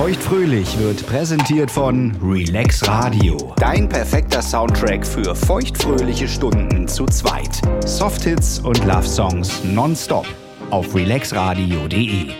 [0.00, 3.36] Feuchtfröhlich wird präsentiert von Relax Radio.
[3.56, 7.60] Dein perfekter Soundtrack für feuchtfröhliche Stunden zu zweit.
[7.84, 10.24] Softhits und Love Songs nonstop
[10.70, 12.30] auf relaxradio.de.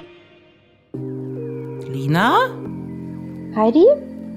[1.92, 2.38] Lina?
[3.54, 3.84] Heidi?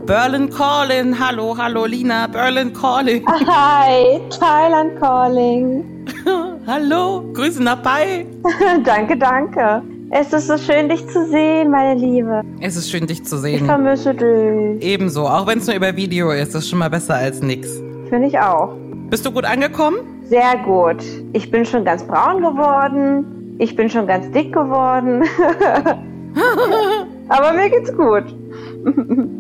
[0.06, 1.18] Berlin Calling.
[1.18, 2.28] Hallo, hallo, Lina.
[2.28, 3.26] Berlin Calling.
[3.26, 6.06] Hi, Thailand Calling.
[6.68, 8.26] hallo, Grüße nach Pai.
[8.84, 9.82] danke, danke.
[10.16, 12.44] Es ist so schön, dich zu sehen, meine Liebe.
[12.62, 13.56] Es ist schön, dich zu sehen.
[13.56, 14.88] Ich vermisse dich.
[14.88, 17.82] Ebenso, auch wenn es nur über Video ist, ist schon mal besser als nix.
[18.10, 18.76] Finde ich auch.
[19.10, 19.98] Bist du gut angekommen?
[20.26, 20.98] Sehr gut.
[21.34, 23.56] Ich bin schon ganz braun geworden.
[23.58, 25.24] Ich bin schon ganz dick geworden.
[27.30, 28.26] Aber mir geht's gut.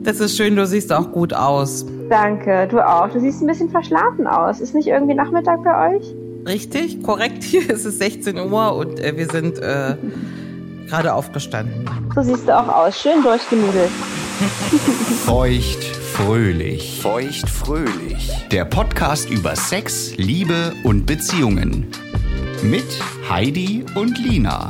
[0.02, 1.86] Das ist schön, du siehst auch gut aus.
[2.10, 3.10] Danke, du auch.
[3.10, 4.60] Du siehst ein bisschen verschlafen aus.
[4.60, 6.16] Ist nicht irgendwie Nachmittag bei euch?
[6.48, 7.44] Richtig, korrekt.
[7.44, 9.98] Hier ist es 16 Uhr und äh, wir sind äh,
[10.94, 11.90] gerade aufgestanden.
[12.14, 13.02] So siehst du auch aus.
[13.02, 13.90] Schön durchgenudelt.
[15.26, 17.02] Feucht fröhlich.
[17.02, 18.32] Feucht fröhlich.
[18.52, 21.88] Der Podcast über Sex, Liebe und Beziehungen.
[22.62, 22.86] Mit
[23.28, 24.70] Heidi und Lina.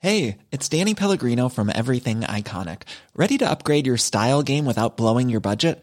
[0.00, 2.82] Hey, it's Danny Pellegrino from Everything Iconic.
[3.16, 5.82] Ready to upgrade your style game without blowing your budget?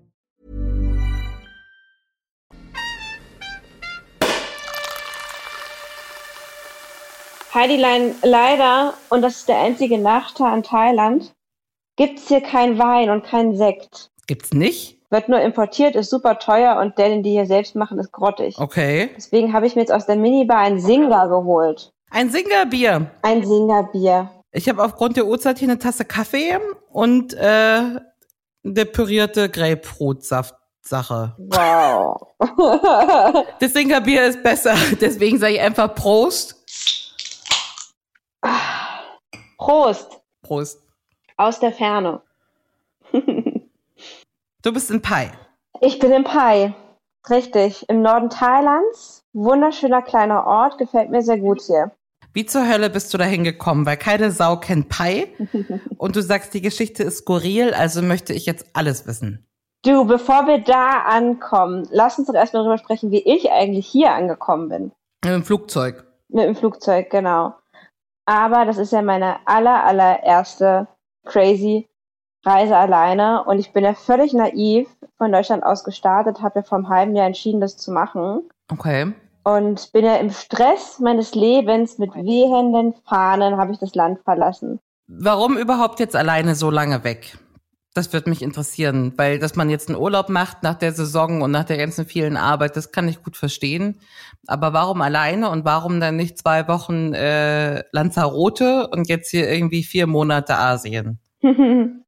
[7.53, 11.33] Heidilein, leider, und das ist der einzige Nachteil an Thailand,
[11.97, 14.09] gibt's hier kein Wein und keinen Sekt.
[14.27, 14.99] Gibt's nicht?
[15.09, 18.57] Wird nur importiert, ist super teuer und der, den die hier selbst machen, ist grottig.
[18.57, 19.09] Okay.
[19.17, 21.91] Deswegen habe ich mir jetzt aus der Minibar ein Singa geholt.
[22.09, 23.11] Ein Singerbier.
[23.21, 24.29] Ein Singa-Bier.
[24.51, 26.57] Ich habe aufgrund der Uhrzeit hier eine Tasse Kaffee
[26.89, 27.81] und äh,
[28.63, 31.35] eine pürierte Grapefruitsaft-Sache.
[31.37, 32.27] Wow.
[33.59, 36.60] Das Singerbier ist besser, deswegen sage ich einfach Prost.
[39.61, 40.19] Prost.
[40.41, 40.81] Prost.
[41.37, 42.21] Aus der Ferne.
[44.63, 45.31] Du bist in Pai.
[45.81, 46.73] Ich bin in Pai.
[47.29, 47.87] Richtig.
[47.87, 49.23] Im Norden Thailands.
[49.33, 50.79] Wunderschöner kleiner Ort.
[50.79, 51.91] Gefällt mir sehr gut hier.
[52.33, 53.85] Wie zur Hölle bist du da hingekommen?
[53.85, 55.27] Weil keine Sau kennt Pai.
[55.99, 59.45] und du sagst, die Geschichte ist skurril, also möchte ich jetzt alles wissen.
[59.83, 64.11] Du, bevor wir da ankommen, lass uns doch erstmal darüber sprechen, wie ich eigentlich hier
[64.13, 64.91] angekommen bin.
[65.23, 66.03] Mit dem Flugzeug.
[66.29, 67.53] Mit dem Flugzeug, genau.
[68.25, 70.87] Aber das ist ja meine aller, allererste
[71.25, 71.87] crazy
[72.43, 74.87] Reise alleine und ich bin ja völlig naiv
[75.17, 79.13] von Deutschland aus gestartet, habe ja vor einem halben Jahr entschieden, das zu machen Okay.
[79.43, 84.79] und bin ja im Stress meines Lebens mit wehenden Fahnen habe ich das Land verlassen.
[85.07, 87.37] Warum überhaupt jetzt alleine so lange weg?
[87.93, 91.51] Das wird mich interessieren, weil dass man jetzt einen Urlaub macht nach der Saison und
[91.51, 93.99] nach der ganzen vielen Arbeit, das kann ich gut verstehen.
[94.47, 99.83] Aber warum alleine und warum dann nicht zwei Wochen äh, Lanzarote und jetzt hier irgendwie
[99.83, 101.19] vier Monate Asien?
[101.43, 102.05] ähm,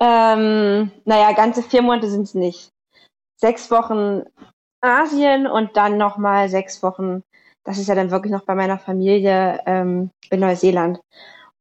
[0.00, 2.70] naja, ganze vier Monate sind es nicht.
[3.36, 4.22] Sechs Wochen
[4.80, 7.22] Asien und dann nochmal sechs Wochen,
[7.64, 11.00] das ist ja dann wirklich noch bei meiner Familie ähm, in Neuseeland.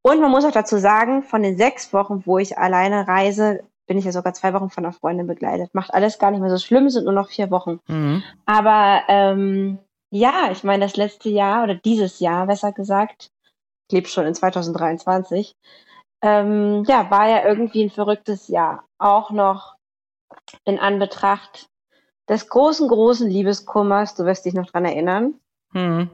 [0.03, 3.97] Und man muss auch dazu sagen, von den sechs Wochen, wo ich alleine reise, bin
[3.97, 5.73] ich ja sogar zwei Wochen von einer Freundin begleitet.
[5.73, 7.79] Macht alles gar nicht mehr so schlimm, sind nur noch vier Wochen.
[7.87, 8.21] Mhm.
[8.45, 9.79] Aber ähm,
[10.11, 13.31] ja, ich meine, das letzte Jahr oder dieses Jahr, besser gesagt,
[13.87, 15.55] ich lebe schon in 2023,
[16.21, 18.85] ähm, ja, war ja irgendwie ein verrücktes Jahr.
[18.97, 19.75] Auch noch
[20.65, 21.69] in Anbetracht
[22.27, 25.35] des großen, großen Liebeskummers, du wirst dich noch dran erinnern.
[25.71, 26.09] Hm.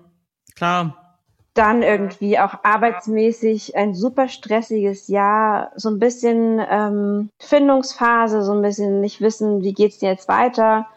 [0.56, 1.09] Klar.
[1.54, 8.62] Dann irgendwie auch arbeitsmäßig ein super stressiges Jahr, so ein bisschen ähm, Findungsphase, so ein
[8.62, 10.88] bisschen nicht wissen, wie geht's dir jetzt weiter,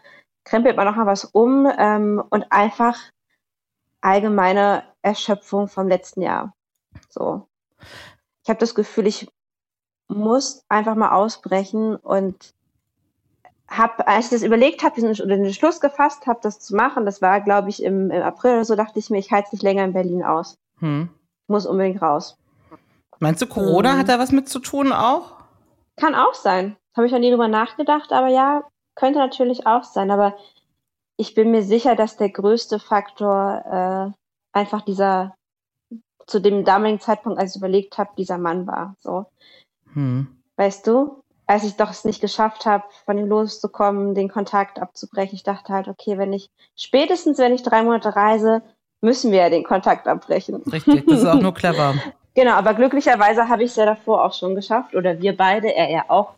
[0.45, 2.97] krempelt man noch mal was um ähm, und einfach
[4.01, 6.53] allgemeine Erschöpfung vom letzten Jahr.
[7.09, 7.47] So.
[8.43, 9.27] Ich habe das Gefühl, ich
[10.07, 12.53] muss einfach mal ausbrechen und
[13.67, 17.21] habe, als ich das überlegt habe, den, den Schluss gefasst habe, das zu machen, das
[17.21, 19.63] war, glaube ich, im, im, April oder so, dachte ich mir, ich halte es nicht
[19.63, 20.55] länger in Berlin aus.
[20.79, 21.09] Hm.
[21.43, 22.37] Ich muss unbedingt raus.
[23.19, 23.99] Meinst du, Corona hm.
[23.99, 25.37] hat da was mit zu tun auch?
[25.95, 26.75] Kann auch sein.
[26.95, 28.63] Habe ich noch nie drüber nachgedacht, aber ja,
[28.95, 30.11] könnte natürlich auch sein.
[30.11, 30.35] Aber
[31.17, 35.35] ich bin mir sicher, dass der größte Faktor äh, einfach dieser,
[36.27, 38.95] zu dem damaligen Zeitpunkt, als ich überlegt habe, dieser Mann war.
[38.99, 39.25] So.
[39.93, 40.43] Hm.
[40.55, 41.22] Weißt du?
[41.45, 45.73] Als ich doch es nicht geschafft habe, von ihm loszukommen, den Kontakt abzubrechen, ich dachte
[45.73, 48.61] halt, okay, wenn ich, spätestens wenn ich drei Monate reise,
[49.01, 50.63] müssen wir ja den Kontakt abbrechen.
[50.71, 51.95] Richtig, das ist auch nur clever.
[52.33, 55.89] genau, aber glücklicherweise habe ich es ja davor auch schon geschafft, oder wir beide, er
[55.89, 56.35] ja auch.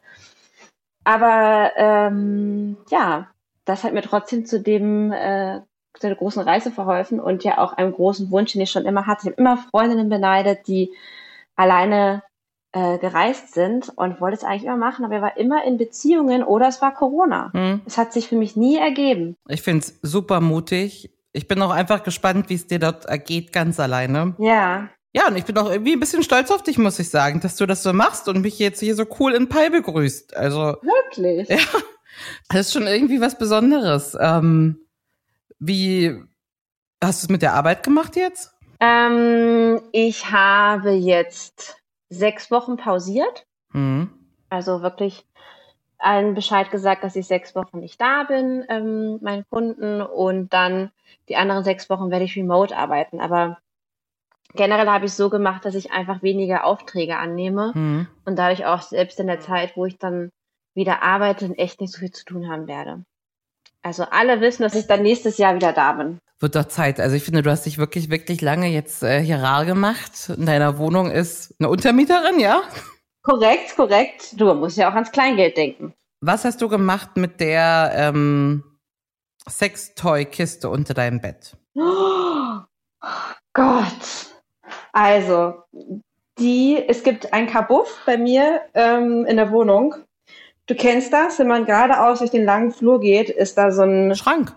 [1.03, 3.27] Aber ähm, ja,
[3.65, 5.61] das hat mir trotzdem zu dem äh,
[5.99, 9.07] zu der großen Reise verholfen und ja auch einem großen Wunsch, den ich schon immer
[9.07, 9.21] hatte.
[9.23, 10.91] Ich habe immer Freundinnen beneidet, die
[11.55, 12.23] alleine
[12.75, 16.43] äh, gereist sind und wollte es eigentlich immer machen, aber er war immer in Beziehungen
[16.43, 17.49] oder es war Corona.
[17.53, 17.81] Hm.
[17.85, 19.37] Es hat sich für mich nie ergeben.
[19.47, 21.09] Ich finde es super mutig.
[21.31, 24.35] Ich bin auch einfach gespannt, wie es dir dort ergeht, ganz alleine.
[24.39, 24.89] Ja.
[25.13, 27.55] Ja, und ich bin auch irgendwie ein bisschen stolz auf dich, muss ich sagen, dass
[27.55, 30.35] du das so machst und mich jetzt hier so cool in Pai begrüßt.
[30.35, 30.75] Also.
[30.81, 31.47] Wirklich?
[31.47, 31.79] Ja.
[32.49, 34.17] Das ist schon irgendwie was Besonderes.
[34.19, 34.79] Ähm,
[35.59, 36.13] wie
[37.01, 38.53] hast du es mit der Arbeit gemacht jetzt?
[38.79, 41.77] Ähm, ich habe jetzt
[42.09, 43.45] sechs Wochen pausiert.
[43.71, 44.09] Mhm.
[44.49, 45.25] Also wirklich
[45.97, 50.01] allen Bescheid gesagt, dass ich sechs Wochen nicht da bin, ähm, meinen Kunden.
[50.01, 50.91] Und dann
[51.29, 53.19] die anderen sechs Wochen werde ich remote arbeiten.
[53.19, 53.57] Aber
[54.53, 58.07] generell habe ich es so gemacht, dass ich einfach weniger Aufträge annehme mhm.
[58.25, 60.31] und dadurch auch selbst in der Zeit, wo ich dann
[60.73, 63.03] wieder arbeite, echt nicht so viel zu tun haben werde.
[63.81, 66.19] Also alle wissen, dass ich dann nächstes Jahr wieder da bin.
[66.39, 66.99] Wird doch Zeit.
[66.99, 70.29] Also ich finde, du hast dich wirklich, wirklich lange jetzt äh, hier rar gemacht.
[70.35, 72.61] In deiner Wohnung ist eine Untermieterin, ja?
[73.23, 74.39] Korrekt, korrekt.
[74.39, 75.93] Du musst ja auch ans Kleingeld denken.
[76.21, 78.63] Was hast du gemacht mit der ähm,
[79.47, 81.55] Sextoy-Kiste unter deinem Bett?
[81.75, 82.59] Oh
[83.53, 84.33] Gott.
[84.91, 85.63] Also,
[86.39, 89.95] die, es gibt ein Kabuff bei mir ähm, in der Wohnung
[90.67, 94.15] Du kennst das, wenn man geradeaus durch den langen Flur geht, ist da so ein
[94.15, 94.55] Schrank.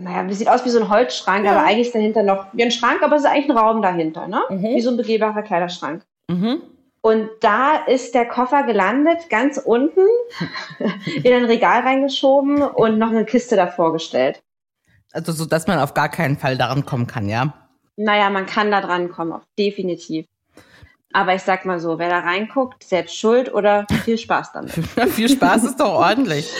[0.00, 1.52] Naja, sieht aus wie so ein Holzschrank, ja.
[1.52, 4.28] aber eigentlich ist dahinter noch wie ein Schrank, aber es ist eigentlich ein Raum dahinter,
[4.28, 4.42] ne?
[4.48, 4.62] Mhm.
[4.62, 6.04] Wie so ein begehbarer Kleiderschrank.
[6.28, 6.62] Mhm.
[7.02, 10.06] Und da ist der Koffer gelandet, ganz unten,
[11.22, 14.42] in ein Regal reingeschoben und noch eine Kiste davor gestellt.
[15.12, 17.52] Also so, dass man auf gar keinen Fall daran kommen kann, ja?
[17.96, 20.26] Naja, man kann da dran kommen, definitiv.
[21.12, 24.72] Aber ich sag mal so, wer da reinguckt, selbst schuld oder viel Spaß damit.
[25.10, 26.52] viel Spaß ist doch ordentlich.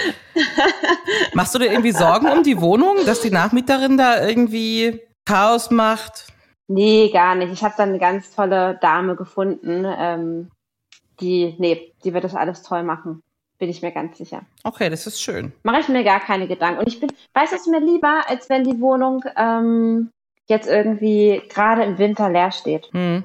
[1.34, 6.26] Machst du dir irgendwie Sorgen um die Wohnung, dass die Nachmieterin da irgendwie Chaos macht?
[6.66, 7.52] Nee, gar nicht.
[7.52, 10.50] Ich habe da eine ganz tolle Dame gefunden, ähm,
[11.20, 13.22] die, nee, die wird das alles toll machen.
[13.58, 14.42] Bin ich mir ganz sicher.
[14.64, 15.52] Okay, das ist schön.
[15.62, 16.80] Mache ich mir gar keine Gedanken.
[16.80, 20.10] Und ich bin, weiß es mir lieber, als wenn die Wohnung ähm,
[20.46, 22.88] jetzt irgendwie gerade im Winter leer steht.
[22.92, 23.22] Hm.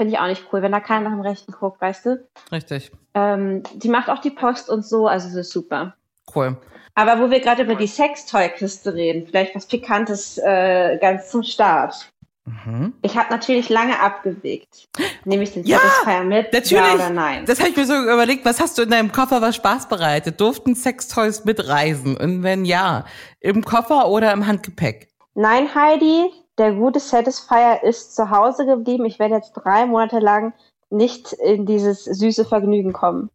[0.00, 2.26] Finde ich auch nicht cool, wenn da keiner nach dem Rechten guckt, weißt du?
[2.50, 2.90] Richtig.
[3.12, 5.94] Ähm, die macht auch die Post und so, also es ist super.
[6.34, 6.56] Cool.
[6.94, 12.10] Aber wo wir gerade über die Sextoy-Kiste reden, vielleicht was Pikantes äh, ganz zum Start.
[12.46, 12.94] Mhm.
[13.02, 14.88] Ich habe natürlich lange abgewegt.
[15.26, 16.50] Nehme ich den ja, Satisfier mit?
[16.50, 16.82] Natürlich.
[16.82, 17.44] Ja oder nein?
[17.44, 20.40] Das habe ich mir so überlegt, was hast du in deinem Koffer, was Spaß bereitet?
[20.40, 22.16] Durften Sextoys mitreisen?
[22.16, 23.04] Und wenn ja,
[23.40, 25.08] im Koffer oder im Handgepäck?
[25.34, 26.30] Nein, Heidi,
[26.60, 29.06] der gute Satisfier ist zu Hause geblieben.
[29.06, 30.52] Ich werde jetzt drei Monate lang
[30.90, 33.30] nicht in dieses süße Vergnügen kommen.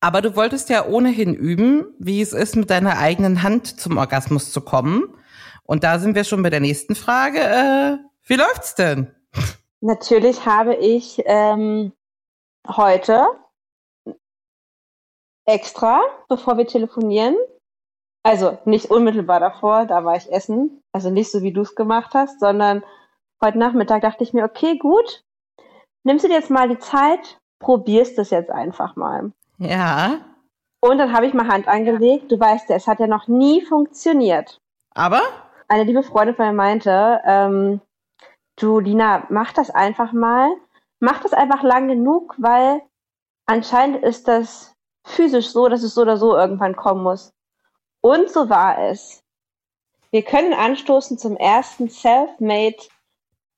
[0.00, 4.52] Aber du wolltest ja ohnehin üben, wie es ist, mit deiner eigenen Hand zum Orgasmus
[4.52, 5.04] zu kommen.
[5.62, 7.38] Und da sind wir schon bei der nächsten Frage.
[7.38, 9.14] Äh, wie läuft's denn?
[9.80, 11.92] Natürlich habe ich ähm,
[12.68, 13.26] heute
[15.46, 17.36] extra, bevor wir telefonieren,
[18.24, 20.82] also nicht unmittelbar davor, da war ich essen.
[20.94, 22.84] Also nicht so, wie du es gemacht hast, sondern
[23.42, 25.24] heute Nachmittag dachte ich mir, okay, gut,
[26.04, 29.32] nimmst du dir jetzt mal die Zeit, probierst es jetzt einfach mal.
[29.58, 30.20] Ja.
[30.80, 32.30] Und dann habe ich mal Hand angelegt.
[32.30, 34.60] Du weißt ja, es hat ja noch nie funktioniert.
[34.94, 35.20] Aber?
[35.66, 37.80] Eine liebe Freundin von mir meinte, ähm,
[38.56, 40.48] du, Lina, mach das einfach mal.
[41.00, 42.82] mach das einfach lang genug, weil
[43.46, 44.74] anscheinend ist das
[45.04, 47.32] physisch so, dass es so oder so irgendwann kommen muss.
[48.00, 49.23] Und so war es.
[50.14, 52.76] Wir können anstoßen zum ersten Self-Made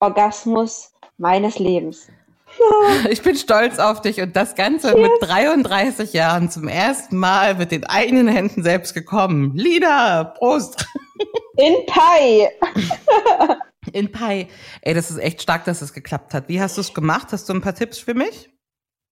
[0.00, 2.08] Orgasmus meines Lebens.
[3.10, 5.00] Ich bin stolz auf dich und das Ganze Cheers.
[5.02, 9.54] mit 33 Jahren zum ersten Mal mit den eigenen Händen selbst gekommen.
[9.54, 10.86] Lieder, Prost!
[11.58, 12.48] In Pi!
[13.92, 14.48] In Pi.
[14.80, 16.48] Ey, das ist echt stark, dass es geklappt hat.
[16.48, 17.28] Wie hast du es gemacht?
[17.32, 18.48] Hast du ein paar Tipps für mich?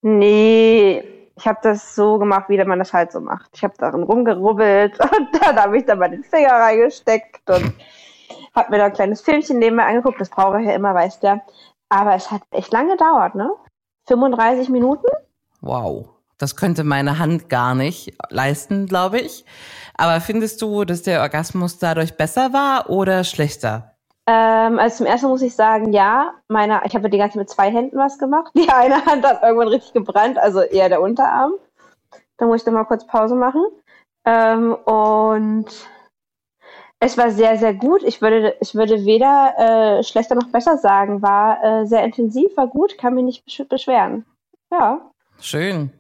[0.01, 1.05] Nee,
[1.37, 3.51] ich habe das so gemacht, wie man das halt so macht.
[3.55, 7.75] Ich habe darin rumgerubbelt und dann habe ich da mal den Finger reingesteckt und
[8.55, 10.21] habe mir da ein kleines Filmchen nebenbei angeguckt.
[10.21, 11.43] Das brauche ich ja immer, weißt du.
[11.89, 13.51] Aber es hat echt lange gedauert, ne?
[14.07, 15.07] 35 Minuten?
[15.61, 16.09] Wow.
[16.39, 19.45] Das könnte meine Hand gar nicht leisten, glaube ich.
[19.97, 23.94] Aber findest du, dass der Orgasmus dadurch besser war oder schlechter?
[24.27, 27.71] Ähm, also zum ersten muss ich sagen, ja, meine, ich habe die ganze mit zwei
[27.71, 28.53] Händen was gemacht.
[28.57, 31.53] Die eine Hand hat irgendwann richtig gebrannt, also eher der Unterarm.
[32.39, 33.65] Da muss ich dann mal kurz Pause machen.
[34.25, 35.67] Ähm, und
[37.01, 38.03] es war sehr, sehr gut.
[38.03, 41.21] Ich würde, ich würde weder äh, schlechter noch besser sagen.
[41.21, 44.25] War äh, sehr intensiv, war gut, kann mich nicht beschweren.
[44.73, 45.11] Ja.
[45.39, 45.93] Schön.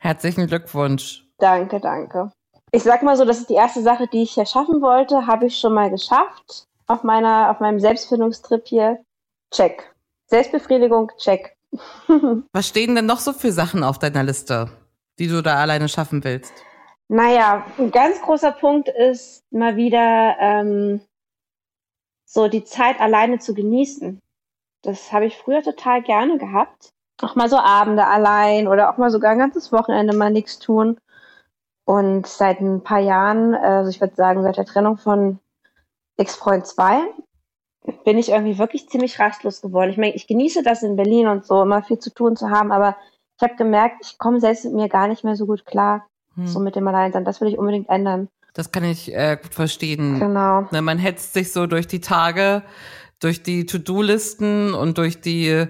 [0.00, 1.24] Herzlichen Glückwunsch.
[1.38, 2.32] Danke, danke.
[2.72, 5.46] Ich sag mal so, das ist die erste Sache, die ich hier schaffen wollte, habe
[5.46, 9.04] ich schon mal geschafft auf meiner, auf meinem Selbstfindungstrip hier.
[9.50, 9.94] Check.
[10.26, 11.56] Selbstbefriedigung, check.
[12.52, 14.70] Was stehen denn noch so für Sachen auf deiner Liste,
[15.18, 16.52] die du da alleine schaffen willst?
[17.08, 21.00] Naja, ein ganz großer Punkt ist mal wieder ähm,
[22.24, 24.20] so die Zeit alleine zu genießen.
[24.82, 26.90] Das habe ich früher total gerne gehabt.
[27.22, 30.98] Auch mal so Abende allein oder auch mal sogar ein ganzes Wochenende mal nichts tun.
[31.84, 35.38] Und seit ein paar Jahren, also ich würde sagen, seit der Trennung von
[36.16, 37.02] Ex-Freund 2
[38.04, 39.90] bin ich irgendwie wirklich ziemlich rastlos geworden.
[39.90, 42.72] Ich meine, ich genieße das in Berlin und so, immer viel zu tun zu haben,
[42.72, 42.96] aber
[43.36, 46.46] ich habe gemerkt, ich komme selbst mit mir gar nicht mehr so gut klar, hm.
[46.46, 47.24] so mit dem Alleinsein.
[47.24, 48.28] Das will ich unbedingt ändern.
[48.54, 50.20] Das kann ich äh, gut verstehen.
[50.20, 50.68] Genau.
[50.70, 52.62] Ne, man hetzt sich so durch die Tage,
[53.18, 55.66] durch die To-Do-Listen und durch die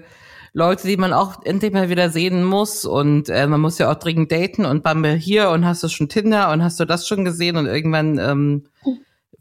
[0.53, 2.85] Leute, die man auch endlich mal wieder sehen muss.
[2.85, 6.07] Und äh, man muss ja auch dringend daten und Bumble hier und hast du schon
[6.07, 8.67] Tinder und hast du das schon gesehen und irgendwann ähm,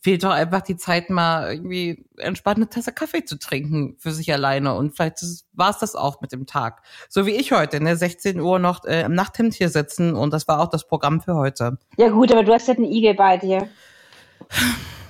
[0.04, 4.30] fehlt doch einfach die Zeit, mal irgendwie entspannt eine Tasse Kaffee zu trinken für sich
[4.30, 4.74] alleine.
[4.74, 6.82] Und vielleicht war es das auch mit dem Tag.
[7.08, 10.46] So wie ich heute, ne, 16 Uhr noch äh, im Nachthemd hier sitzen und das
[10.46, 11.78] war auch das Programm für heute.
[11.96, 13.66] Ja gut, aber du hast ja einen Igel bei dir.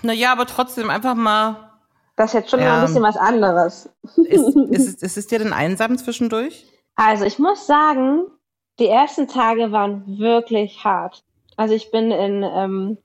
[0.03, 1.73] Naja, aber trotzdem einfach mal.
[2.15, 3.91] Das ist jetzt schon ja, mal ein bisschen was anderes.
[4.17, 6.67] Ist, ist, ist es dir denn einsam zwischendurch?
[6.95, 8.27] Also ich muss sagen,
[8.79, 11.25] die ersten Tage waren wirklich hart.
[11.57, 12.99] Also ich bin in ähm,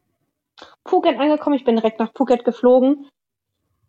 [0.86, 1.56] Phuket angekommen.
[1.56, 3.08] Ich bin direkt nach Phuket geflogen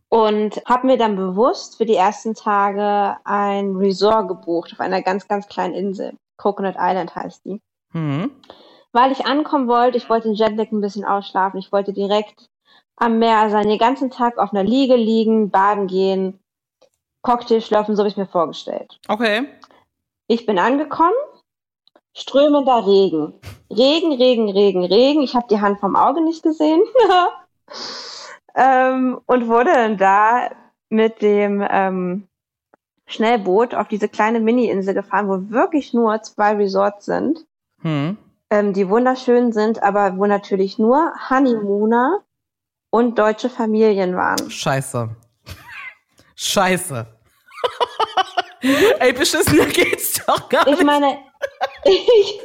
[0.08, 5.28] und habe mir dann bewusst für die ersten Tage ein Resort gebucht auf einer ganz,
[5.28, 6.14] ganz kleinen Insel.
[6.36, 7.60] Coconut Island heißt die.
[7.92, 8.30] Mhm.
[8.92, 12.48] Weil ich ankommen wollte, ich wollte den Jetlag ein bisschen ausschlafen, ich wollte direkt
[12.96, 16.40] am Meer sein, den ganzen Tag auf einer Liege liegen, baden gehen,
[17.22, 18.98] Cocktail schlürfen, so habe ich mir vorgestellt.
[19.08, 19.46] Okay.
[20.26, 21.12] Ich bin angekommen,
[22.20, 23.34] strömender Regen.
[23.70, 25.22] Regen, Regen, Regen, Regen.
[25.22, 26.82] Ich habe die Hand vom Auge nicht gesehen.
[28.54, 30.50] ähm, und wurde dann da
[30.88, 32.28] mit dem ähm,
[33.06, 37.46] Schnellboot auf diese kleine Mini-Insel gefahren, wo wirklich nur zwei Resorts sind,
[37.82, 38.18] hm.
[38.50, 42.22] ähm, die wunderschön sind, aber wo natürlich nur Honeymooner
[42.90, 44.50] und deutsche Familien waren.
[44.50, 45.08] Scheiße.
[46.34, 47.06] Scheiße.
[48.98, 50.80] Ey, beschissener geht's doch gar nicht.
[50.80, 51.18] Ich meine,
[51.84, 52.40] ich,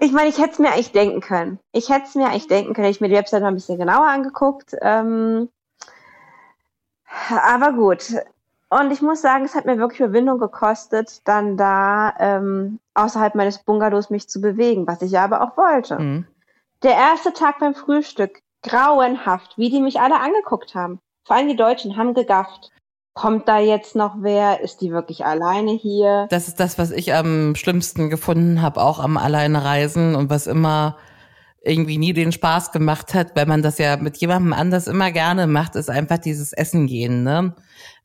[0.00, 1.58] ich meine, ich hätte es mir eigentlich denken können.
[1.72, 2.88] Ich hätte es mir eigentlich denken können.
[2.88, 4.74] Ich mir die Website mal ein bisschen genauer angeguckt.
[4.80, 5.48] Ähm,
[7.30, 8.14] aber gut.
[8.68, 13.58] Und ich muss sagen, es hat mir wirklich Überwindung gekostet, dann da ähm, außerhalb meines
[13.58, 15.98] Bungalows mich zu bewegen, was ich ja aber auch wollte.
[15.98, 16.26] Mhm.
[16.82, 20.98] Der erste Tag beim Frühstück, grauenhaft, wie die mich alle angeguckt haben.
[21.24, 22.72] Vor allem die Deutschen haben gegafft.
[23.14, 24.60] Kommt da jetzt noch wer?
[24.60, 26.26] Ist die wirklich alleine hier?
[26.30, 30.96] Das ist das, was ich am schlimmsten gefunden habe, auch am Alleinreisen und was immer
[31.62, 35.46] irgendwie nie den Spaß gemacht hat, weil man das ja mit jemandem anders immer gerne
[35.46, 37.22] macht, ist einfach dieses Essen gehen.
[37.22, 37.54] Ne?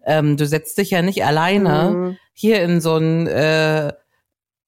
[0.05, 2.17] Ähm, du setzt dich ja nicht alleine mhm.
[2.33, 3.91] hier in so ein äh,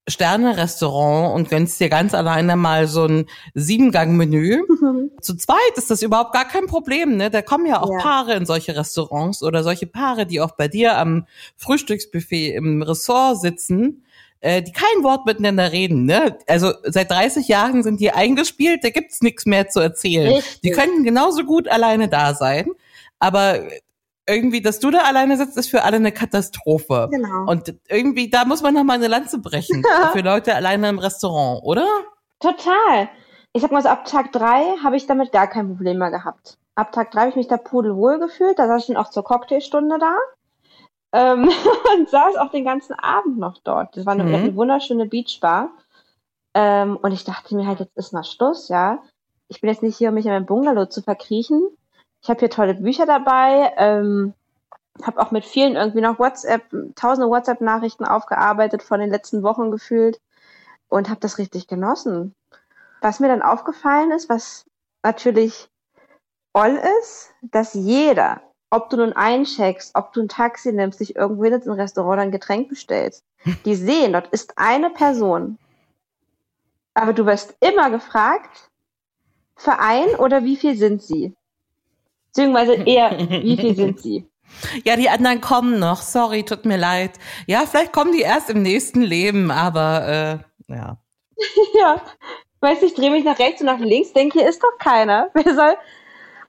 [0.07, 4.63] Sterne-Restaurant und gönnst dir ganz alleine mal so ein Siebengang-Menü.
[4.67, 5.11] Mhm.
[5.21, 7.29] Zu zweit ist das überhaupt gar kein Problem, ne?
[7.29, 7.99] Da kommen ja auch ja.
[7.99, 13.41] Paare in solche Restaurants oder solche Paare, die auch bei dir am Frühstücksbuffet im Ressort
[13.41, 14.03] sitzen,
[14.39, 16.37] äh, die kein Wort miteinander reden, ne?
[16.47, 20.33] Also seit 30 Jahren sind die eingespielt, da gibt's nichts mehr zu erzählen.
[20.33, 20.61] Richtig.
[20.61, 22.71] Die könnten genauso gut alleine da sein,
[23.19, 23.59] aber
[24.31, 27.07] irgendwie, dass du da alleine sitzt, ist für alle eine Katastrophe.
[27.11, 27.49] Genau.
[27.49, 29.83] Und irgendwie, da muss man noch mal eine Lanze brechen.
[30.13, 31.85] für Leute alleine im Restaurant, oder?
[32.39, 33.09] Total.
[33.53, 36.57] Ich sag mal so, ab Tag drei habe ich damit gar kein Problem mehr gehabt.
[36.75, 38.57] Ab Tag drei habe ich mich da pudelwohl gefühlt.
[38.57, 40.17] Da saß ich dann auch zur Cocktailstunde da.
[41.13, 41.43] Ähm,
[41.97, 43.95] und saß auch den ganzen Abend noch dort.
[43.97, 44.33] Das war eine, Mhm.
[44.35, 45.69] eine wunderschöne Beachbar.
[46.53, 48.99] Ähm, und ich dachte mir halt, jetzt ist mal Schluss, ja.
[49.47, 51.61] Ich bin jetzt nicht hier, um mich in meinem Bungalow zu verkriechen.
[52.21, 53.73] Ich habe hier tolle Bücher dabei.
[53.77, 54.33] Ähm,
[55.03, 56.63] habe auch mit vielen irgendwie noch WhatsApp,
[56.95, 60.19] tausende WhatsApp-Nachrichten aufgearbeitet von den letzten Wochen gefühlt
[60.89, 62.35] und habe das richtig genossen.
[63.01, 64.65] Was mir dann aufgefallen ist, was
[65.01, 65.69] natürlich
[66.53, 71.45] all ist, dass jeder, ob du nun eincheckst, ob du ein Taxi nimmst, dich irgendwo
[71.45, 73.23] hin ins Restaurant oder ein Getränk bestellst,
[73.65, 75.57] die sehen, dort ist eine Person.
[76.93, 78.69] Aber du wirst immer gefragt,
[79.55, 81.35] Verein oder wie viel sind sie?
[82.33, 84.27] Beziehungsweise eher, wie viel sind sie?
[84.85, 86.01] Ja, die anderen kommen noch.
[86.01, 87.19] Sorry, tut mir leid.
[87.47, 90.97] Ja, vielleicht kommen die erst im nächsten Leben, aber äh, ja.
[91.79, 92.01] ja.
[92.59, 95.29] Weißt du, ich drehe mich nach rechts und nach links, denke, hier ist doch keiner.
[95.33, 95.75] Wer soll.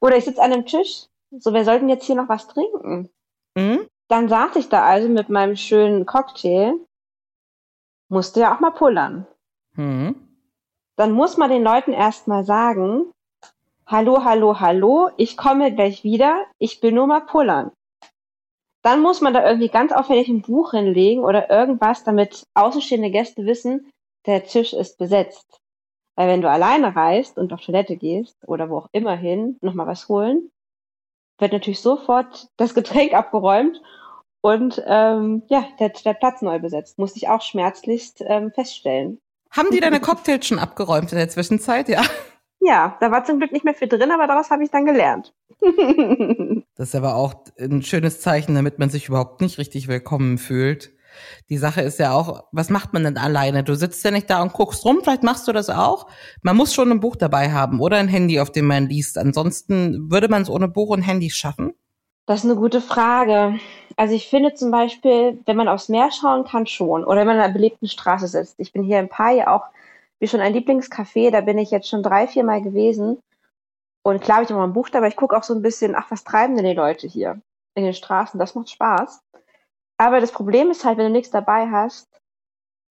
[0.01, 1.07] Oder ich sitze an einem Tisch.
[1.31, 3.09] So, wer sollten jetzt hier noch was trinken?
[3.57, 3.89] Hm?
[4.09, 6.75] Dann saß ich da also mit meinem schönen Cocktail.
[8.11, 9.27] Musste ja auch mal pullern.
[9.77, 10.15] Hm.
[10.97, 13.11] Dann muss man den Leuten erstmal sagen,
[13.93, 17.73] hallo, hallo, hallo, ich komme gleich wieder, ich bin nur mal pullern.
[18.83, 23.45] Dann muss man da irgendwie ganz auffällig ein Buch hinlegen oder irgendwas, damit außenstehende Gäste
[23.45, 23.93] wissen,
[24.27, 25.59] der Tisch ist besetzt.
[26.17, 29.87] Weil wenn du alleine reist und auf Toilette gehst oder wo auch immer hin, nochmal
[29.87, 30.51] was holen,
[31.39, 33.83] wird natürlich sofort das Getränk abgeräumt
[34.41, 36.99] und ähm, ja, der, der Platz neu besetzt.
[36.99, 39.19] Musste ich auch schmerzlichst ähm, feststellen.
[39.51, 41.91] Haben die deine Cocktails schon abgeräumt in der Zwischenzeit?
[41.91, 42.03] Ja.
[42.65, 45.35] Ja, da war zum Glück nicht mehr viel drin, aber daraus habe ich dann gelernt.
[46.75, 50.91] Das ist aber auch ein schönes Zeichen, damit man sich überhaupt nicht richtig willkommen fühlt.
[51.51, 53.63] Die Sache ist ja auch, was macht man denn alleine?
[53.63, 56.07] Du sitzt ja nicht da und guckst rum, vielleicht machst du das auch.
[56.41, 59.19] Man muss schon ein Buch dabei haben oder ein Handy, auf dem man liest.
[59.19, 61.75] Ansonsten würde man es ohne Buch und Handy schaffen.
[62.27, 63.59] Das ist eine gute Frage.
[63.97, 67.05] Also ich finde zum Beispiel, wenn man aufs Meer schauen kann, schon.
[67.05, 68.55] Oder wenn man an einer belebten Straße sitzt.
[68.59, 69.65] Ich bin hier in Pai auch,
[70.23, 73.21] wie schon ein Lieblingscafé, da bin ich jetzt schon drei, vier Mal gewesen.
[74.05, 75.09] Und klar habe ich immer ein Buch dabei.
[75.09, 77.43] Ich gucke auch so ein bisschen, ach, was treiben denn die Leute hier
[77.75, 78.39] in den Straßen?
[78.39, 79.21] Das macht Spaß.
[79.99, 82.09] Aber das Problem ist halt, wenn du nichts dabei hast,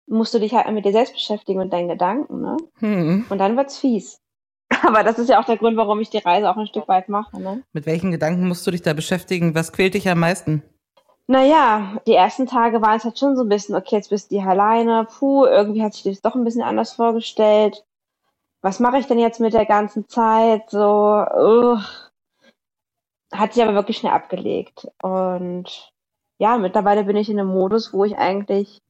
[0.06, 2.56] musst du dich halt mit dir selbst beschäftigen und deinen Gedanken, ne?
[2.78, 3.26] Hm.
[3.28, 4.22] Und dann wird's fies.
[4.82, 7.10] Aber das ist ja auch der Grund, warum ich die Reise auch ein Stück weit
[7.10, 7.62] mache, ne?
[7.74, 9.54] Mit welchen Gedanken musst du dich da beschäftigen?
[9.54, 10.62] Was quält dich am meisten?
[11.30, 14.40] Naja, die ersten Tage waren es halt schon so ein bisschen, okay, jetzt bist du
[14.40, 17.84] hier alleine, puh, irgendwie hat sich das doch ein bisschen anders vorgestellt.
[18.62, 20.70] Was mache ich denn jetzt mit der ganzen Zeit?
[20.70, 21.78] So, uh,
[23.30, 24.88] hat sich aber wirklich schnell abgelegt.
[25.02, 25.92] Und
[26.38, 28.80] ja, mittlerweile bin ich in einem Modus, wo ich eigentlich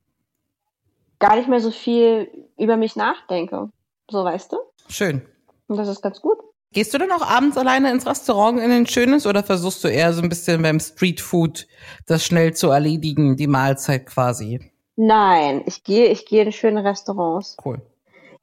[1.19, 3.69] gar nicht mehr so viel über mich nachdenke.
[4.09, 4.59] So, weißt du?
[4.89, 5.27] Schön.
[5.67, 6.39] Und das ist ganz gut.
[6.73, 10.13] Gehst du denn auch abends alleine ins Restaurant in ein schönes oder versuchst du eher
[10.13, 11.67] so ein bisschen beim Streetfood
[12.07, 14.71] das schnell zu erledigen, die Mahlzeit quasi?
[14.97, 17.57] Nein, ich gehe, ich gehe in schöne Restaurants.
[17.65, 17.81] Cool.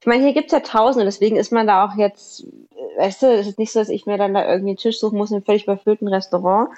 [0.00, 2.46] Ich meine, hier gibt's ja Tausende, deswegen ist man da auch jetzt,
[2.98, 5.18] weißt du, es ist nicht so, dass ich mir dann da irgendwie einen Tisch suchen
[5.18, 6.70] muss in einem völlig überfüllten Restaurant.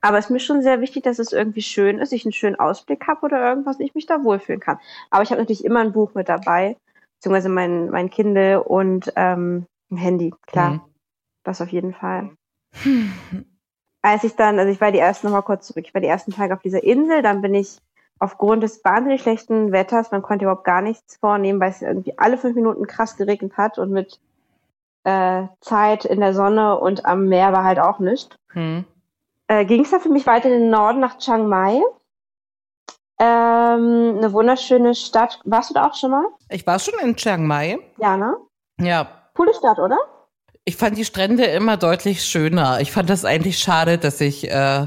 [0.00, 2.56] Aber es ist mir schon sehr wichtig, dass es irgendwie schön ist, ich einen schönen
[2.56, 4.78] Ausblick habe oder irgendwas, und ich mich da wohlfühlen kann.
[5.10, 6.76] Aber ich habe natürlich immer ein Buch mit dabei,
[7.16, 10.70] beziehungsweise mein, mein Kindle und ähm, ein Handy, klar.
[10.70, 10.80] Mhm.
[11.42, 12.30] Das auf jeden Fall.
[14.02, 16.32] Als ich dann, also ich war die ersten, nochmal kurz zurück, ich war die ersten
[16.32, 17.78] Tage auf dieser Insel, dann bin ich
[18.18, 22.38] aufgrund des wahnsinnig schlechten Wetters, man konnte überhaupt gar nichts vornehmen, weil es irgendwie alle
[22.38, 24.20] fünf Minuten krass geregnet hat und mit
[25.04, 28.36] äh, Zeit in der Sonne und am Meer war halt auch nichts.
[28.52, 28.84] Hm.
[29.48, 31.80] Äh, Ging es dann für mich weiter in den Norden nach Chiang Mai.
[33.20, 35.40] Ähm, eine wunderschöne Stadt.
[35.44, 36.24] Warst du da auch schon mal?
[36.48, 37.78] Ich war schon in Chiang Mai.
[37.98, 38.36] Ja, ne?
[38.80, 39.23] Ja.
[39.34, 39.98] Coole Stadt, oder?
[40.64, 42.80] Ich fand die Strände immer deutlich schöner.
[42.80, 44.86] Ich fand das eigentlich schade, dass ich äh,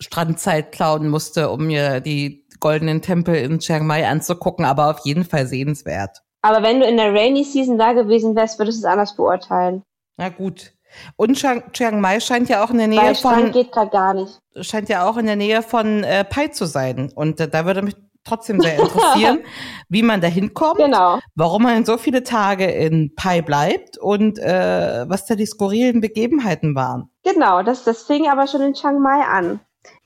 [0.00, 5.24] Strandzeit klauen musste, um mir die goldenen Tempel in Chiang Mai anzugucken, aber auf jeden
[5.24, 6.22] Fall sehenswert.
[6.42, 9.82] Aber wenn du in der Rainy Season da gewesen wärst, würdest du es anders beurteilen.
[10.16, 10.72] Na gut.
[11.16, 14.14] Und Chiang, Mai scheint ja auch in der Nähe Weil Strand von geht gerade gar
[14.14, 14.38] nicht.
[14.60, 17.10] scheint ja auch in der Nähe von äh, Pai zu sein.
[17.14, 19.40] Und äh, da würde mich trotzdem sehr interessieren,
[19.88, 21.18] wie man da hinkommt, Genau.
[21.34, 26.74] warum man so viele Tage in Pai bleibt und äh, was da die skurrilen Begebenheiten
[26.74, 27.10] waren.
[27.24, 29.60] Genau, das, das fing aber schon in Chiang Mai an.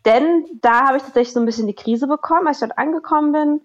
[0.05, 3.33] Denn da habe ich tatsächlich so ein bisschen die Krise bekommen, als ich dort angekommen
[3.33, 3.61] bin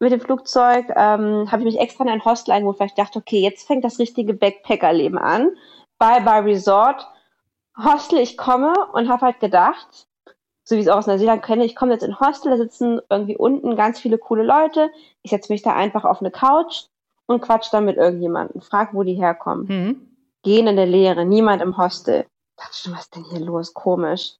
[0.00, 3.18] mit dem Flugzeug, ähm, habe ich mich extra in ein Hostel eingeholt, weil ich dachte,
[3.18, 5.50] okay, jetzt fängt das richtige Backpackerleben an.
[5.98, 7.08] Bye bye Resort.
[7.76, 10.07] Hostel, ich komme und habe halt gedacht,
[10.68, 12.58] so wie ich es auch aus Neuseeland kenne, ich komme jetzt in ein Hostel, da
[12.58, 14.90] sitzen irgendwie unten ganz viele coole Leute.
[15.22, 16.84] Ich setze mich da einfach auf eine Couch
[17.26, 19.66] und quatsch dann mit irgendjemandem, frag, wo die herkommen.
[19.66, 20.16] Hm.
[20.42, 22.26] Gehen in der Leere, niemand im Hostel.
[22.58, 23.72] Dachte schon, was ist denn hier los?
[23.72, 24.36] Komisch.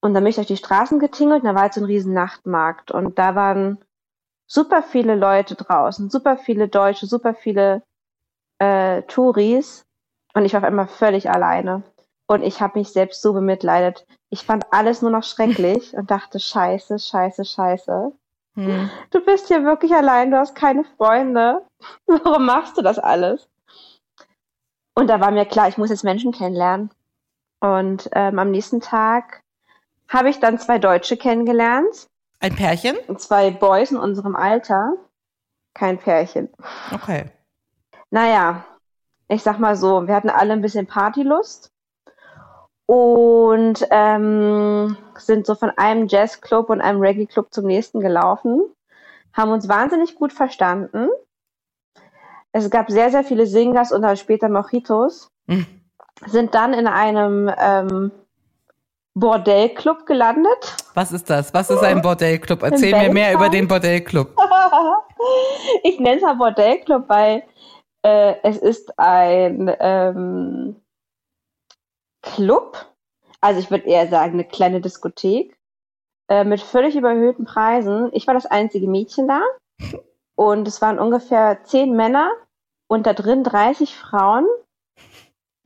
[0.00, 2.14] Und dann bin ich durch die Straßen getingelt und da war jetzt so ein riesen
[2.14, 3.78] Nachtmarkt und da waren
[4.46, 7.82] super viele Leute draußen, super viele Deutsche, super viele
[8.60, 9.84] äh, Touris
[10.34, 11.82] und ich war auf einmal völlig alleine.
[12.28, 14.06] Und ich habe mich selbst so bemitleidet.
[14.30, 18.12] Ich fand alles nur noch schrecklich und dachte, scheiße, scheiße, scheiße.
[18.54, 18.90] Hm.
[19.10, 21.62] Du bist hier wirklich allein, du hast keine Freunde.
[22.06, 23.48] Warum machst du das alles?
[24.94, 26.90] Und da war mir klar, ich muss jetzt Menschen kennenlernen.
[27.60, 29.42] Und ähm, am nächsten Tag
[30.08, 32.08] habe ich dann zwei Deutsche kennengelernt.
[32.40, 32.96] Ein Pärchen?
[33.16, 34.94] Zwei Boys in unserem Alter.
[35.74, 36.48] Kein Pärchen.
[36.92, 37.30] Okay.
[38.10, 38.64] Naja,
[39.28, 41.70] ich sag mal so, wir hatten alle ein bisschen Partylust
[42.88, 48.62] und ähm, sind so von einem Jazzclub und einem Reggae-Club zum nächsten gelaufen,
[49.34, 51.10] haben uns wahnsinnig gut verstanden.
[52.52, 55.30] Es gab sehr, sehr viele Singers und dann später Mojitos.
[55.48, 55.66] Hm.
[56.26, 58.10] Sind dann in einem ähm,
[59.12, 60.76] Bordellclub gelandet.
[60.94, 61.52] Was ist das?
[61.52, 62.62] Was ist ein Bordellclub?
[62.62, 64.34] Erzähl mir mehr über den Bordellclub.
[65.82, 67.42] ich nenne es mal Bordellclub, weil
[68.02, 70.76] äh, es ist ein ähm,
[72.22, 72.86] Club,
[73.40, 75.56] also ich würde eher sagen eine kleine Diskothek
[76.28, 78.10] äh, mit völlig überhöhten Preisen.
[78.12, 79.42] Ich war das einzige Mädchen da
[80.34, 82.30] und es waren ungefähr zehn Männer
[82.88, 84.46] und da drin 30 Frauen,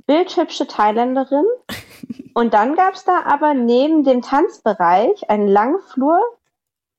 [0.07, 1.47] bildhübsche Thailänderin
[2.35, 6.21] und dann gab es da aber neben dem Tanzbereich einen langen Flur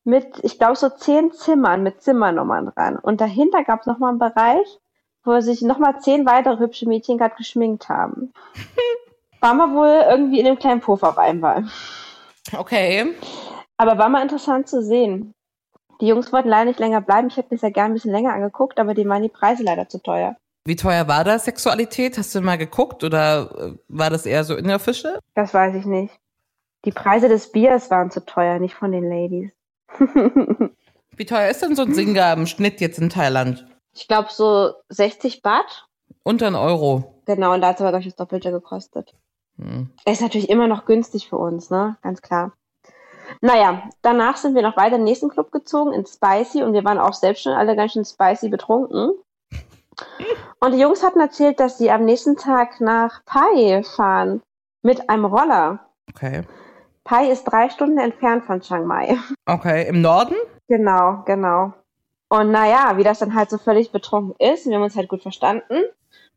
[0.03, 2.97] mit, ich glaube, so zehn Zimmern mit Zimmernummern dran.
[2.97, 4.79] Und dahinter gab es nochmal einen Bereich,
[5.23, 8.33] wo sich nochmal zehn weitere hübsche Mädchen gerade geschminkt haben.
[9.43, 11.65] Waren wir wohl irgendwie in einem kleinen Puff auf einmal.
[12.55, 13.13] Okay.
[13.75, 15.33] Aber war mal interessant zu sehen.
[15.99, 17.27] Die Jungs wollten leider nicht länger bleiben.
[17.27, 19.63] Ich hätte mir das ja gerne ein bisschen länger angeguckt, aber denen waren die Preise
[19.63, 20.37] leider zu teuer.
[20.65, 22.17] Wie teuer war da Sexualität?
[22.17, 25.19] Hast du mal geguckt oder äh, war das eher so in der Fische?
[25.35, 26.15] Das weiß ich nicht.
[26.85, 29.51] Die Preise des Biers waren zu teuer, nicht von den Ladies.
[31.17, 33.65] Wie teuer ist denn so ein Singer im Schnitt jetzt in Thailand?
[33.93, 35.87] ich glaube so 60 Baht.
[36.23, 37.21] Unter ein Euro.
[37.25, 39.13] Genau, und da hat es aber, glaube ich, das Doppelte gekostet.
[39.57, 39.89] Hm.
[40.05, 41.97] Ist natürlich immer noch günstig für uns, ne?
[42.01, 42.53] Ganz klar.
[43.41, 46.83] Naja, danach sind wir noch weiter in den nächsten Club gezogen, in Spicy, und wir
[46.83, 49.11] waren auch selbst schon alle ganz schön spicy betrunken.
[50.59, 54.41] Und die Jungs hatten erzählt, dass sie am nächsten Tag nach Pai fahren.
[54.81, 55.79] Mit einem Roller.
[56.09, 56.43] Okay.
[57.03, 59.17] Pai ist drei Stunden entfernt von Chiang Mai.
[59.45, 59.87] Okay.
[59.87, 60.35] Im Norden?
[60.67, 61.73] Genau, genau.
[62.29, 65.21] Und naja, wie das dann halt so völlig betrunken ist, wir haben uns halt gut
[65.21, 65.83] verstanden,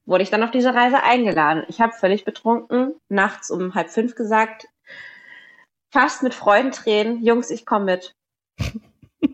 [0.07, 1.65] wurde ich dann auf diese Reise eingeladen.
[1.69, 4.69] Ich habe völlig betrunken, nachts um halb fünf gesagt,
[5.93, 8.15] fast mit Freudentränen, Jungs, ich komme mit.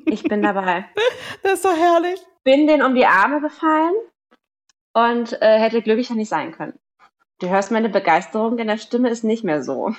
[0.07, 0.87] Ich bin dabei.
[1.43, 2.21] Das ist so herrlich.
[2.45, 3.95] Bin denen um die Arme gefallen
[4.95, 6.79] und äh, hätte glücklicher nicht sein können.
[7.41, 9.93] Du hörst meine Begeisterung in der Stimme ist nicht mehr so.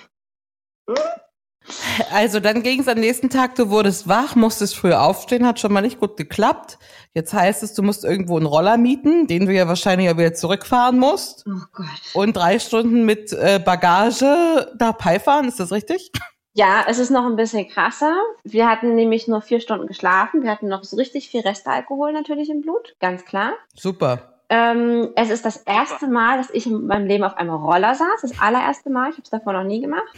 [2.12, 5.71] Also dann ging es am nächsten Tag, du wurdest wach, musstest früh aufstehen, hat schon
[5.71, 6.78] mal nicht gut geklappt.
[7.13, 10.34] Jetzt heißt es, du musst irgendwo einen Roller mieten, den du ja wahrscheinlich auch wieder
[10.34, 11.45] zurückfahren musst.
[11.47, 11.86] Oh Gott.
[12.13, 16.12] Und drei Stunden mit äh, Bagage nach Pai fahren, ist das richtig?
[16.56, 18.15] Ja, es ist noch ein bisschen krasser.
[18.43, 20.43] Wir hatten nämlich nur vier Stunden geschlafen.
[20.43, 23.54] Wir hatten noch so richtig viel Restalkohol natürlich im Blut, ganz klar.
[23.76, 24.34] Super.
[24.49, 28.21] Ähm, es ist das erste Mal, dass ich in meinem Leben auf einem Roller saß.
[28.21, 29.10] Das allererste Mal.
[29.10, 30.13] Ich habe es davor noch nie gemacht.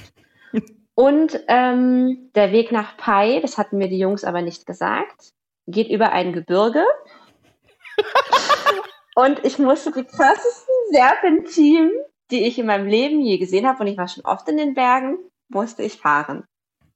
[0.96, 5.34] Und ähm, der Weg nach Pai, das hatten mir die Jungs aber nicht gesagt,
[5.68, 6.86] geht über ein Gebirge.
[9.16, 11.92] und ich musste die krassesten Serpentinen,
[12.32, 14.74] die ich in meinem Leben je gesehen habe, und ich war schon oft in den
[14.74, 15.18] Bergen,
[15.50, 16.46] musste ich fahren.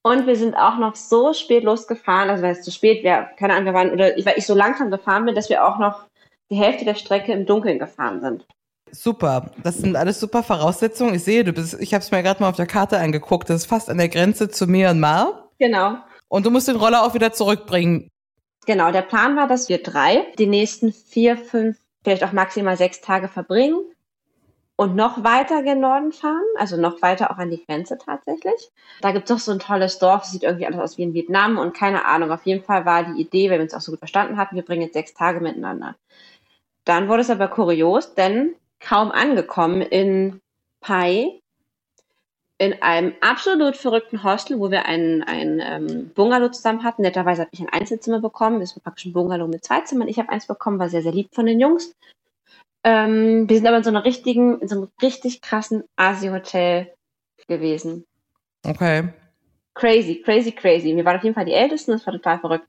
[0.01, 3.53] Und wir sind auch noch so spät losgefahren, also weil es zu spät wäre, keine
[3.53, 6.07] Ahnung, wir waren, oder weil ich so langsam gefahren bin, dass wir auch noch
[6.49, 8.47] die Hälfte der Strecke im Dunkeln gefahren sind.
[8.91, 9.51] Super.
[9.63, 11.15] Das sind alles super Voraussetzungen.
[11.15, 13.49] Ich sehe, du bist, ich habe es mir gerade mal auf der Karte angeguckt.
[13.49, 15.49] Das ist fast an der Grenze zu Myanmar.
[15.59, 15.97] Genau.
[16.27, 18.09] Und du musst den Roller auch wieder zurückbringen.
[18.65, 23.01] Genau, der Plan war, dass wir drei die nächsten vier, fünf, vielleicht auch maximal sechs
[23.01, 23.79] Tage verbringen
[24.75, 28.69] und noch weiter gen Norden fahren, also noch weiter auch an die Grenze tatsächlich.
[29.01, 31.57] Da gibt es doch so ein tolles Dorf, sieht irgendwie alles aus wie in Vietnam
[31.57, 32.31] und keine Ahnung.
[32.31, 34.63] Auf jeden Fall war die Idee, weil wir uns auch so gut verstanden hatten, wir
[34.63, 35.95] bringen jetzt sechs Tage miteinander.
[36.85, 40.41] Dann wurde es aber kurios, denn kaum angekommen in
[40.81, 41.41] Pai,
[42.57, 47.03] in einem absolut verrückten Hostel, wo wir einen, einen ähm, Bungalow zusammen hatten.
[47.03, 48.59] Netterweise habe ich ein Einzelzimmer bekommen.
[48.59, 50.09] Das war praktisch ein Bungalow mit zwei Zimmern.
[50.09, 51.95] Ich habe eins bekommen, war sehr, sehr lieb von den Jungs.
[52.83, 56.93] Ähm, wir sind aber in so einer richtigen, in so einem richtig krassen Asi-Hotel
[57.47, 58.05] gewesen.
[58.65, 59.09] Okay.
[59.73, 60.95] crazy, crazy, crazy.
[60.95, 62.67] Wir waren auf jeden Fall die Ältesten, das war total verrückt.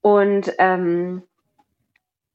[0.00, 1.22] Und ähm,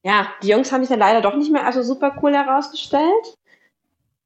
[0.02, 3.34] ja, die Jungs haben sich dann leider doch nicht mehr also super cool herausgestellt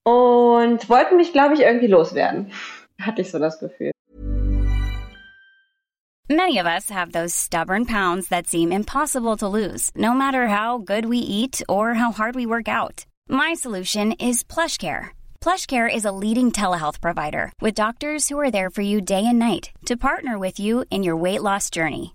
[0.04, 2.52] und wollten mich, glaube ich, irgendwie loswerden.
[3.00, 3.90] Hatte ich so das Gefühl.
[6.30, 10.78] Many of us have those stubborn pounds that seem impossible to lose, no matter how
[10.78, 13.04] good we eat or how hard we work out.
[13.28, 15.08] My solution is PlushCare.
[15.42, 19.38] PlushCare is a leading telehealth provider with doctors who are there for you day and
[19.38, 22.14] night to partner with you in your weight loss journey.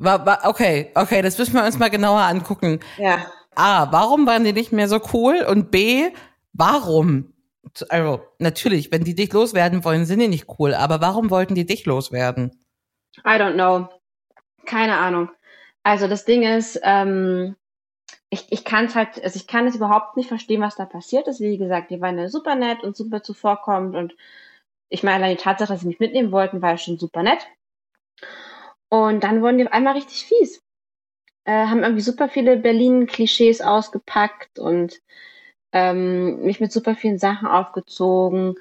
[0.00, 2.80] Okay, okay, das müssen wir uns mal genauer angucken.
[2.96, 3.26] Ja.
[3.54, 5.44] A, warum waren die nicht mehr so cool?
[5.48, 6.08] Und B,
[6.52, 7.32] warum?
[7.88, 10.74] Also, natürlich, wenn die dich loswerden wollen, sind die nicht cool.
[10.74, 12.52] Aber warum wollten die dich loswerden?
[13.18, 13.88] I don't know.
[14.66, 15.30] Keine Ahnung.
[15.82, 17.56] Also das Ding ist, ähm,
[18.28, 21.26] ich, ich kann es halt, also ich kann es überhaupt nicht verstehen, was da passiert
[21.28, 21.40] ist.
[21.40, 24.14] Wie gesagt, die waren ja super nett und super zuvorkommend und
[24.88, 27.46] ich meine, allein die Tatsache, dass sie mich mitnehmen wollten, war ja schon super nett.
[28.90, 30.62] Und dann wurden die auf einmal richtig fies.
[31.44, 35.00] Äh, haben irgendwie super viele Berlin-Klischees ausgepackt und
[35.72, 38.56] ähm, mich mit super vielen Sachen aufgezogen,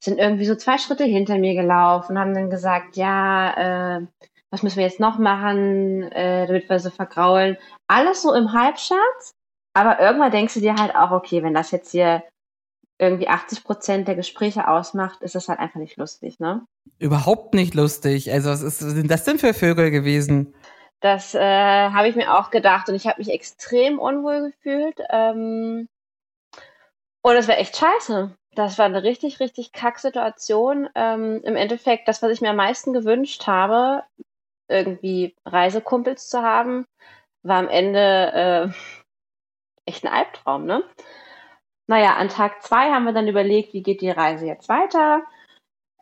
[0.00, 4.06] sind irgendwie so zwei Schritte hinter mir gelaufen, haben dann gesagt, ja, äh,
[4.50, 7.56] was müssen wir jetzt noch machen, äh, damit wir so vergraulen.
[7.86, 9.34] Alles so im Halbschatz,
[9.74, 12.22] aber irgendwann denkst du dir halt auch, okay, wenn das jetzt hier
[12.98, 16.66] irgendwie 80 Prozent der Gespräche ausmacht, ist das halt einfach nicht lustig, ne?
[16.98, 18.32] Überhaupt nicht lustig.
[18.32, 20.54] Also, was, ist, was sind das denn für Vögel gewesen?
[21.00, 24.98] Das äh, habe ich mir auch gedacht und ich habe mich extrem unwohl gefühlt.
[25.10, 25.88] Ähm,
[27.22, 28.34] und es war echt scheiße.
[28.54, 30.88] Das war eine richtig, richtig kack Situation.
[30.96, 34.02] Ähm, Im Endeffekt, das, was ich mir am meisten gewünscht habe,
[34.68, 36.86] irgendwie Reisekumpels zu haben,
[37.42, 38.72] war am Ende
[39.86, 40.82] äh, echt ein Albtraum, ne?
[41.88, 45.22] Naja, an Tag zwei haben wir dann überlegt, wie geht die Reise jetzt weiter.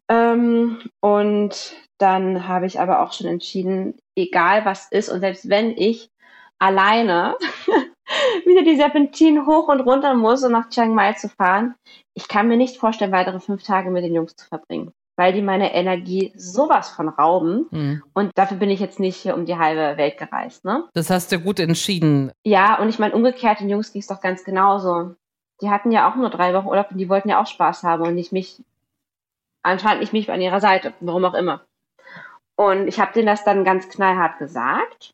[0.09, 5.71] Ähm, und dann habe ich aber auch schon entschieden, egal was ist und selbst wenn
[5.77, 6.11] ich
[6.59, 7.37] alleine
[8.45, 11.75] wieder die Serpentinen hoch und runter muss, um nach Chiang Mai zu fahren,
[12.15, 15.43] ich kann mir nicht vorstellen, weitere fünf Tage mit den Jungs zu verbringen, weil die
[15.43, 17.67] meine Energie sowas von rauben.
[17.71, 18.03] Hm.
[18.15, 20.89] Und dafür bin ich jetzt nicht hier um die halbe Welt gereist, ne?
[20.95, 22.33] Das hast du gut entschieden.
[22.45, 25.15] Ja, und ich meine, umgekehrt, den Jungs ging es doch ganz genauso.
[25.61, 28.03] Die hatten ja auch nur drei Wochen Urlaub und die wollten ja auch Spaß haben
[28.07, 28.63] und nicht mich,
[29.63, 31.65] anscheinend nicht mich an ihrer Seite, warum auch immer.
[32.57, 35.11] Und ich habe denen das dann ganz knallhart gesagt.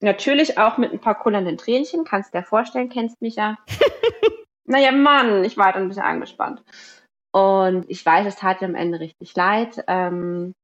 [0.00, 3.58] Natürlich auch mit ein paar kullernden Tränchen, kannst dir vorstellen, kennst mich ja.
[4.64, 6.62] naja, Mann, ich war dann ein bisschen angespannt.
[7.32, 9.84] Und ich weiß, es tat ihr am Ende richtig leid.
[9.86, 10.54] Ähm,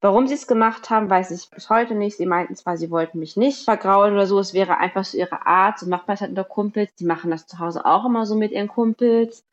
[0.00, 2.16] warum sie es gemacht haben, weiß ich bis heute nicht.
[2.16, 5.46] Sie meinten zwar, sie wollten mich nicht vergraulen oder so, es wäre einfach so ihre
[5.46, 6.94] Art, so macht man es halt unter Kumpels.
[6.94, 9.44] Die machen das zu Hause auch immer so mit ihren Kumpels.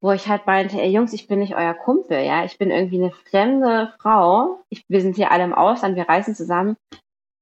[0.00, 2.44] Wo ich halt meinte, ey Jungs, ich bin nicht euer Kumpel, ja.
[2.44, 4.64] Ich bin irgendwie eine fremde Frau.
[4.68, 6.76] Ich, wir sind hier alle im Ausland, wir reisen zusammen.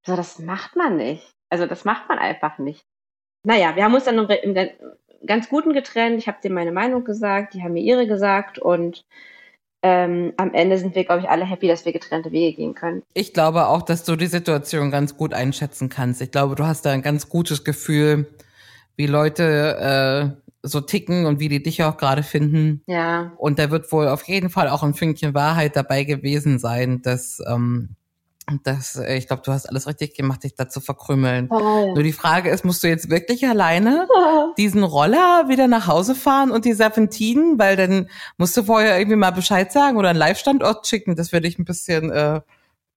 [0.06, 1.30] So, das macht man nicht.
[1.48, 2.82] Also das macht man einfach nicht.
[3.46, 4.70] Naja, wir haben uns dann im, im gan-
[5.24, 6.18] ganz Guten getrennt.
[6.18, 9.04] Ich habe dir meine Meinung gesagt, die haben mir ihre gesagt und
[9.82, 13.02] ähm, am Ende sind wir, glaube ich, alle happy, dass wir getrennte Wege gehen können.
[13.14, 16.20] Ich glaube auch, dass du die Situation ganz gut einschätzen kannst.
[16.20, 18.26] Ich glaube, du hast da ein ganz gutes Gefühl,
[18.96, 22.82] wie Leute äh, so ticken und wie die dich auch gerade finden.
[22.86, 23.32] Ja.
[23.38, 27.42] Und da wird wohl auf jeden Fall auch ein Fünkchen Wahrheit dabei gewesen sein, dass,
[27.48, 27.96] ähm,
[28.62, 31.48] dass äh, ich glaube, du hast alles richtig gemacht, dich da zu verkrümeln.
[31.50, 31.94] Oh.
[31.94, 34.06] Nur die Frage ist, musst du jetzt wirklich alleine
[34.60, 37.58] diesen Roller wieder nach Hause fahren und die Serpentinen?
[37.58, 41.40] Weil dann musst du vorher irgendwie mal Bescheid sagen oder einen Live-Standort schicken, dass wir
[41.40, 42.42] dich ein bisschen, äh,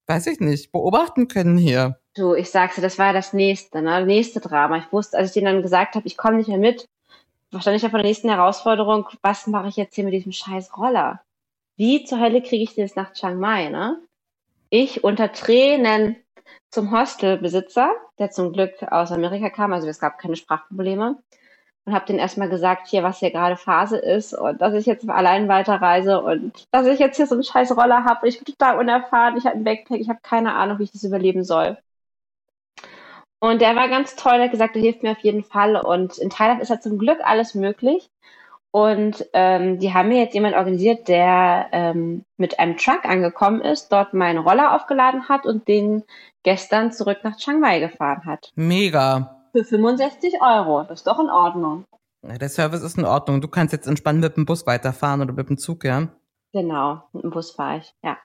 [0.07, 1.99] weiß ich nicht, beobachten können hier.
[2.15, 4.05] Du, ich sag's dir, das war das nächste, ne?
[4.05, 4.77] Nächste Drama.
[4.77, 6.87] Ich wusste, als ich denen dann gesagt habe, ich komme nicht mehr mit,
[7.59, 10.77] stand ich ja vor der nächsten Herausforderung, was mache ich jetzt hier mit diesem scheiß
[10.77, 11.21] Roller?
[11.77, 13.99] Wie zur Hölle kriege ich den jetzt nach Chiang Mai, ne?
[14.69, 16.17] Ich unter Tränen
[16.69, 21.17] zum Hostelbesitzer, der zum Glück aus Amerika kam, also es gab keine Sprachprobleme.
[21.85, 25.07] Und habe denen erstmal gesagt, hier, was hier gerade Phase ist und dass ich jetzt
[25.09, 28.27] allein weiterreise und dass ich jetzt hier so einen scheiß Roller habe.
[28.27, 31.03] Ich bin total unerfahren, ich habe einen Backpack, ich habe keine Ahnung, wie ich das
[31.03, 31.77] überleben soll.
[33.39, 35.75] Und der war ganz toll, der hat gesagt, du hilfst mir auf jeden Fall.
[35.75, 38.09] Und in Thailand ist ja zum Glück alles möglich.
[38.71, 43.89] Und ähm, die haben mir jetzt jemand organisiert, der ähm, mit einem Truck angekommen ist,
[43.89, 46.03] dort meinen Roller aufgeladen hat und den
[46.43, 48.51] gestern zurück nach Chiang Mai gefahren hat.
[48.55, 49.42] Mega.
[49.53, 50.83] Für 65 Euro.
[50.83, 51.85] Das ist doch in Ordnung.
[52.23, 53.39] Der Service ist in Ordnung.
[53.39, 56.07] Du kannst jetzt entspannt mit dem Bus weiterfahren oder mit dem Zug, ja?
[56.53, 58.17] Genau, mit dem Bus fahre ich, ja.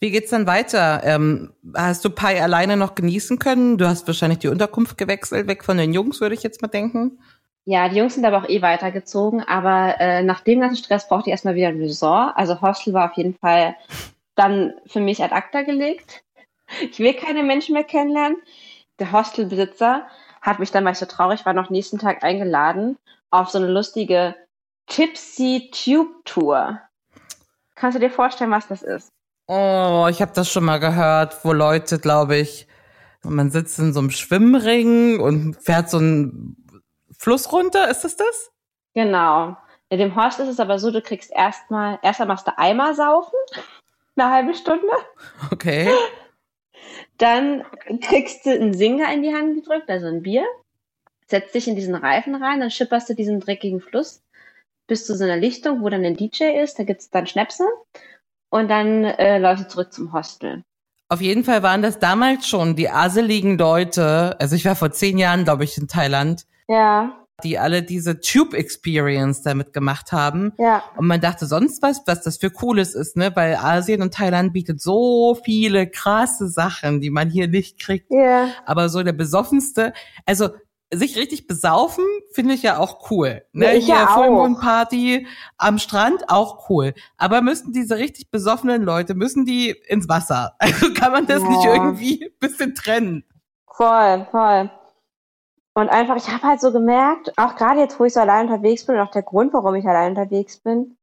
[0.00, 1.02] Wie geht's dann weiter?
[1.02, 3.78] Ähm, hast du Pai alleine noch genießen können?
[3.78, 7.18] Du hast wahrscheinlich die Unterkunft gewechselt, weg von den Jungs, würde ich jetzt mal denken.
[7.64, 11.28] Ja, die Jungs sind aber auch eh weitergezogen, aber äh, nach dem ganzen Stress brauchte
[11.28, 12.36] ich erstmal wieder ein Resort.
[12.36, 13.74] Also Hostel war auf jeden Fall
[14.36, 16.22] dann für mich ad acta gelegt.
[16.90, 18.36] Ich will keine Menschen mehr kennenlernen.
[19.00, 20.06] Der Hostelbesitzer
[20.42, 22.96] hat mich dann, weil ich so traurig war, noch nächsten Tag eingeladen
[23.30, 24.34] auf so eine lustige
[24.86, 26.80] Tipsy Tube Tour.
[27.74, 29.10] Kannst du dir vorstellen, was das ist?
[29.46, 32.66] Oh, ich habe das schon mal gehört, wo Leute, glaube ich,
[33.22, 36.82] man sitzt in so einem Schwimmring und fährt so einen
[37.16, 37.88] Fluss runter.
[37.90, 38.50] Ist das das?
[38.94, 39.56] Genau.
[39.90, 43.38] In dem Horst ist es aber so, du kriegst erstmal, erstmal machst du Eimer saufen,
[44.16, 44.92] eine halbe Stunde.
[45.50, 45.90] Okay.
[47.18, 47.64] Dann
[48.00, 50.44] kriegst du einen Singer in die Hand gedrückt, also ein Bier,
[51.26, 54.22] setzt dich in diesen Reifen rein, dann schipperst du diesen dreckigen Fluss
[54.86, 57.64] bis zu so einer Lichtung, wo dann ein DJ ist, da gibt's dann Schnäpse
[58.50, 60.62] und dann äh, läufst du zurück zum Hostel.
[61.10, 65.18] Auf jeden Fall waren das damals schon die aseligen Leute, also ich war vor zehn
[65.18, 70.52] Jahren, glaube ich, in Thailand, Ja, die alle diese Tube Experience damit gemacht haben.
[70.58, 70.82] ja.
[70.96, 73.30] Und man dachte sonst was, was das für Cooles ist, ne?
[73.34, 78.10] Weil Asien und Thailand bietet so viele krasse Sachen, die man hier nicht kriegt.
[78.10, 78.48] Ja.
[78.66, 79.92] Aber so der besoffenste,
[80.26, 80.48] also
[80.92, 83.42] sich richtig besaufen, finde ich ja auch cool.
[83.52, 83.66] Ne?
[83.66, 84.30] Ja, ich Hier ja Full auch.
[84.32, 85.26] Moon Party
[85.58, 86.94] am Strand, auch cool.
[87.18, 90.54] Aber müssen diese richtig besoffenen Leute, müssen die ins Wasser?
[90.58, 91.48] Also kann man das Ja.
[91.50, 93.24] nicht irgendwie ein bisschen trennen?
[93.70, 94.70] Voll, voll.
[95.78, 98.84] Und einfach, ich habe halt so gemerkt, auch gerade jetzt, wo ich so allein unterwegs
[98.84, 100.96] bin und auch der Grund, warum ich allein unterwegs bin,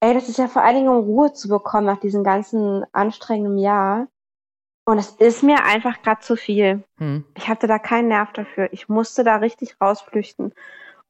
[0.00, 3.58] ey, das ist ja vor allen Dingen, um Ruhe zu bekommen nach diesem ganzen anstrengenden
[3.58, 4.08] Jahr.
[4.84, 6.82] Und es ist mir einfach gerade zu viel.
[6.96, 7.26] Hm.
[7.36, 8.68] Ich hatte da keinen Nerv dafür.
[8.72, 10.52] Ich musste da richtig rausflüchten.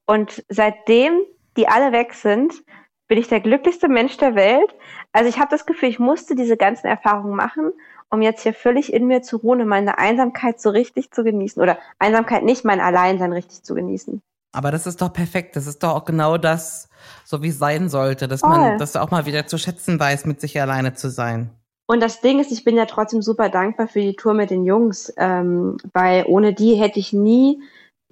[0.05, 1.19] Und seitdem
[1.57, 2.63] die alle weg sind,
[3.07, 4.77] bin ich der glücklichste Mensch der Welt.
[5.13, 7.73] Also ich habe das Gefühl, ich musste diese ganzen Erfahrungen machen,
[8.11, 11.63] um jetzt hier völlig in mir zu ruhen und meine Einsamkeit so richtig zu genießen.
[11.63, 14.23] Oder Einsamkeit nicht, mein Alleinsein richtig zu genießen.
[14.53, 15.57] Aber das ist doch perfekt.
[15.57, 16.89] Das ist doch auch genau das,
[17.25, 18.51] so wie es sein sollte, dass Voll.
[18.51, 21.51] man das auch mal wieder zu schätzen weiß, mit sich alleine zu sein.
[21.87, 24.65] Und das Ding ist, ich bin ja trotzdem super dankbar für die Tour mit den
[24.65, 27.63] Jungs, ähm, weil ohne die hätte ich nie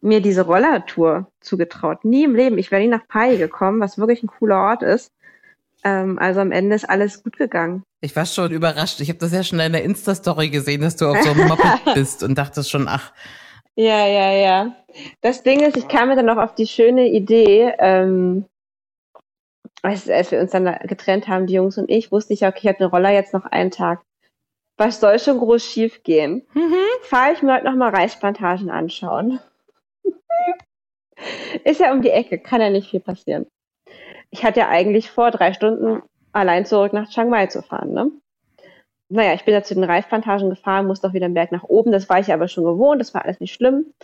[0.00, 2.04] mir diese Rollertour zugetraut.
[2.04, 2.58] Nie im Leben.
[2.58, 5.12] Ich wäre nie nach Pai gekommen, was wirklich ein cooler Ort ist.
[5.86, 7.84] Ähm, also am Ende ist alles gut gegangen.
[8.00, 9.00] Ich war schon überrascht.
[9.00, 11.94] Ich habe das ja schon in der Insta-Story gesehen, dass du auf so einem Moped
[11.94, 13.12] bist und dachte schon, ach,
[13.76, 14.76] Ja, ja, ja.
[15.20, 18.46] Das Ding ist, ich kam mir dann noch auf die schöne Idee, ähm,
[19.82, 22.66] als, als wir uns dann getrennt haben, die Jungs und ich, wusste ich, okay, ich
[22.68, 24.02] habe den Roller jetzt noch einen Tag.
[24.78, 26.44] Was soll schon groß schief gehen?
[27.02, 29.38] Fahre ich mir heute noch mal Reisplantagen anschauen.
[31.64, 33.46] ist ja um die Ecke, kann ja nicht viel passieren.
[34.30, 38.10] Ich hatte ja eigentlich vor, drei Stunden allein zurück nach Chiang Mai zu fahren, ne?
[39.08, 41.92] Naja, ich bin da zu den Reisplantagen gefahren, musste auch wieder einen Berg nach oben.
[41.92, 43.94] Das war ich aber schon gewohnt, das war alles nicht schlimm.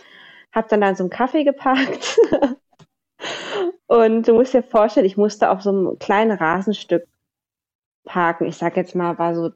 [0.53, 2.17] Hab dann da in so einem Kaffee geparkt.
[3.87, 7.05] und du musst dir vorstellen, ich musste auf so einem kleinen Rasenstück
[8.05, 8.47] parken.
[8.47, 9.51] Ich sag jetzt mal, war so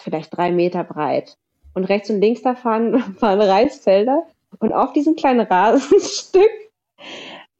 [0.00, 1.36] vielleicht drei Meter breit.
[1.74, 4.26] Und rechts und links davon waren Reisfelder.
[4.58, 6.50] Und auf diesem kleinen Rasenstück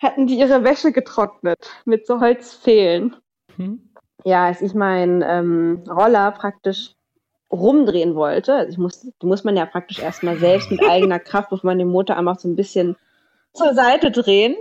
[0.00, 3.16] hatten die ihre Wäsche getrocknet mit so Holzfehlen.
[3.56, 3.80] Hm?
[4.24, 6.94] Ja, als ich meinen ähm, Roller praktisch
[7.50, 11.62] rumdrehen wollte, also ich die muss man ja praktisch erstmal selbst mit eigener Kraft, muss
[11.62, 12.96] man den Motor einfach so ein bisschen
[13.54, 14.56] zur Seite drehen.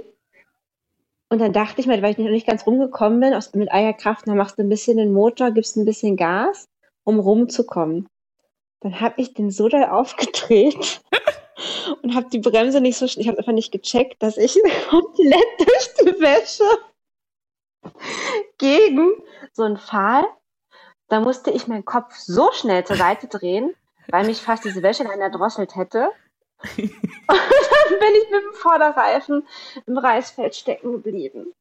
[1.30, 3.94] Und dann dachte ich mir, weil ich noch nicht ganz rumgekommen bin, aus, mit eigener
[3.94, 6.70] Kraft, dann machst du ein bisschen den Motor, gibst ein bisschen Gas,
[7.04, 8.08] um rumzukommen.
[8.80, 11.02] Dann habe ich den so doll aufgedreht
[12.02, 14.54] und habe die Bremse nicht so, sch- ich habe einfach nicht gecheckt, dass ich
[14.90, 16.64] komplett durch die Wäsche
[18.58, 19.12] gegen
[19.54, 20.24] so einen Pfahl,
[21.10, 23.74] da musste ich meinen Kopf so schnell zur Seite drehen,
[24.10, 26.12] weil mich fast diese Wäsche dann erdrosselt hätte.
[26.78, 26.92] Und
[27.30, 29.48] dann bin ich mit dem Vorderreifen
[29.86, 31.54] im Reisfeld stecken geblieben.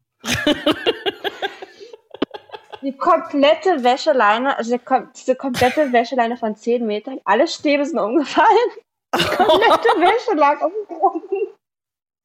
[2.83, 4.79] Die komplette Wäscheleine, also
[5.15, 8.71] diese komplette Wäscheleine von 10 Metern, alle Stäbe sind umgefallen.
[9.15, 11.49] Die komplette Wäsche lag auf dem Boden.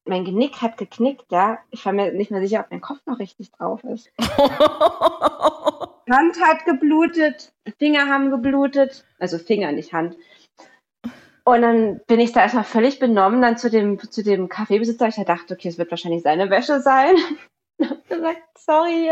[0.06, 1.60] mein Genick hat geknickt, ja.
[1.70, 4.12] Ich war mir nicht mehr sicher, ob mein Kopf noch richtig drauf ist.
[6.10, 10.18] Hand hat geblutet, Finger haben geblutet, also Finger, nicht Hand.
[11.44, 15.08] Und dann bin ich da erstmal völlig benommen dann zu dem, zu dem Kaffeebesitzer.
[15.08, 17.16] Ich dachte, okay, es wird wahrscheinlich seine Wäsche sein.
[17.78, 19.10] Und hab gesagt, sorry,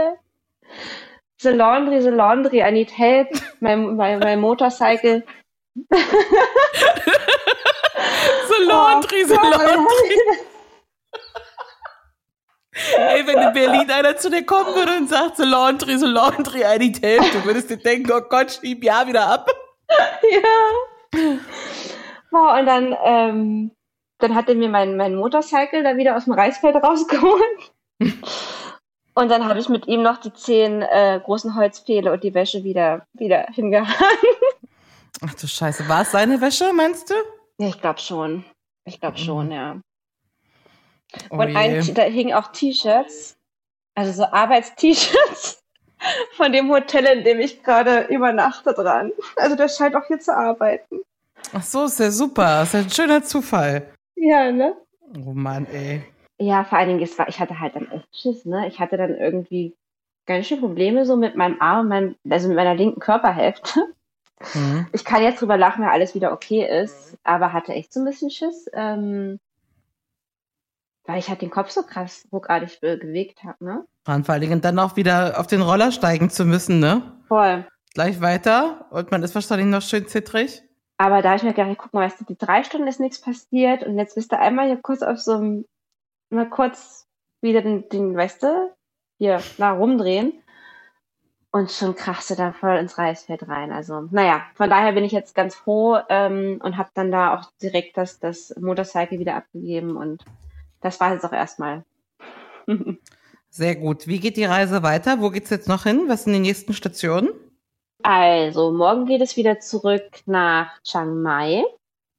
[1.40, 3.30] the laundry, the laundry, I need help.
[3.60, 5.24] My, my, my motorcycle.
[8.50, 10.18] The laundry, the Oh, laundry.
[12.96, 16.62] Ey, wenn in Berlin einer zu dir kommen würde und sagt, so Laundry, so Laundry,
[16.64, 19.50] I need help, du würdest dir denken, oh Gott, schieb ja wieder ab.
[19.90, 21.40] ja.
[22.32, 23.72] Wow, und dann, ähm,
[24.20, 27.72] dann hat er mir mein, mein Motorcycle da wieder aus dem Reisfeld rausgeholt.
[29.16, 32.64] Und dann habe ich mit ihm noch die zehn äh, großen Holzpfähle und die Wäsche
[32.64, 33.98] wieder, wieder hingehangen.
[35.22, 37.14] Ach du Scheiße, war es seine Wäsche, meinst du?
[37.58, 38.46] Ja, ich glaube schon.
[38.86, 39.80] Ich glaube schon, ja.
[41.30, 43.38] Oh und ein, da hingen auch T-Shirts,
[43.96, 45.64] also so Arbeits-T-Shirts
[46.38, 49.12] von dem Hotel, in dem ich gerade übernachte dran.
[49.36, 51.02] Also der scheint auch hier zu arbeiten.
[51.54, 53.92] Ach so, ist ja super, ist ja ein schöner Zufall.
[54.16, 54.76] Ja, ne?
[55.26, 56.04] Oh Mann, ey.
[56.38, 58.68] Ja, vor allen Dingen, es war, ich hatte halt dann echt Schiss, ne?
[58.68, 59.76] Ich hatte dann irgendwie
[60.26, 63.82] ganz schön Probleme so mit meinem Arm, meinem, also mit meiner linken Körperhälfte.
[64.54, 64.88] Mhm.
[64.92, 68.06] Ich kann jetzt drüber lachen, weil alles wieder okay ist, aber hatte echt so ein
[68.06, 69.40] bisschen Schiss, ähm,
[71.06, 73.86] weil ich halt den Kopf so krass ruckartig be bewegt habe, ne?
[74.08, 77.20] Und vor allen Dingen dann auch wieder auf den Roller steigen zu müssen, ne?
[77.28, 77.68] Voll.
[77.94, 80.64] Gleich weiter und man ist wahrscheinlich noch schön zittrig.
[80.98, 83.22] Aber da habe ich mir gedacht, guck mal, weißt du, die drei Stunden ist nichts
[83.22, 85.66] passiert und jetzt bist du einmal hier kurz auf so einem,
[86.30, 87.08] mal kurz
[87.42, 88.76] wieder den, den weißt du,
[89.18, 90.34] hier nach rumdrehen
[91.52, 93.72] und schon krachst du da voll ins Reisfeld rein.
[93.72, 97.52] Also, naja, von daher bin ich jetzt ganz froh ähm, und habe dann da auch
[97.62, 100.24] direkt das, das Motorcycle wieder abgegeben und
[100.82, 101.84] das war jetzt auch erstmal.
[103.50, 104.06] Sehr gut.
[104.08, 105.22] Wie geht die Reise weiter?
[105.22, 106.04] Wo geht's jetzt noch hin?
[106.08, 107.30] Was sind die nächsten Stationen?
[108.04, 111.64] Also, morgen geht es wieder zurück nach Chiang Mai.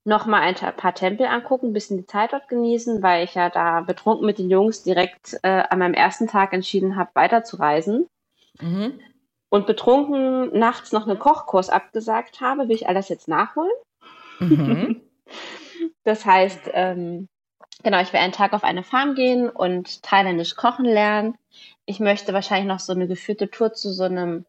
[0.05, 3.83] Nochmal ein paar Tempel angucken, ein bisschen die Zeit dort genießen, weil ich ja da
[3.83, 8.09] betrunken mit den Jungs direkt äh, an meinem ersten Tag entschieden habe, weiterzureisen.
[8.61, 8.99] Mhm.
[9.51, 13.71] Und betrunken nachts noch einen Kochkurs abgesagt habe, will ich alles jetzt nachholen.
[14.39, 15.01] Mhm.
[16.05, 17.29] Das heißt, ähm,
[17.83, 21.37] genau, ich werde einen Tag auf eine Farm gehen und thailändisch kochen lernen.
[21.87, 24.45] Ich möchte wahrscheinlich noch so eine geführte Tour zu so einem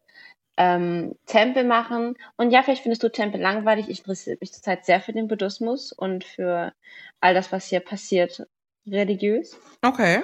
[0.57, 2.15] ähm, Tempel machen.
[2.37, 3.89] Und ja, vielleicht findest du Tempel langweilig.
[3.89, 6.73] Ich interessiere mich zurzeit sehr für den Buddhismus und für
[7.19, 8.45] all das, was hier passiert,
[8.87, 9.57] religiös.
[9.81, 10.23] Okay.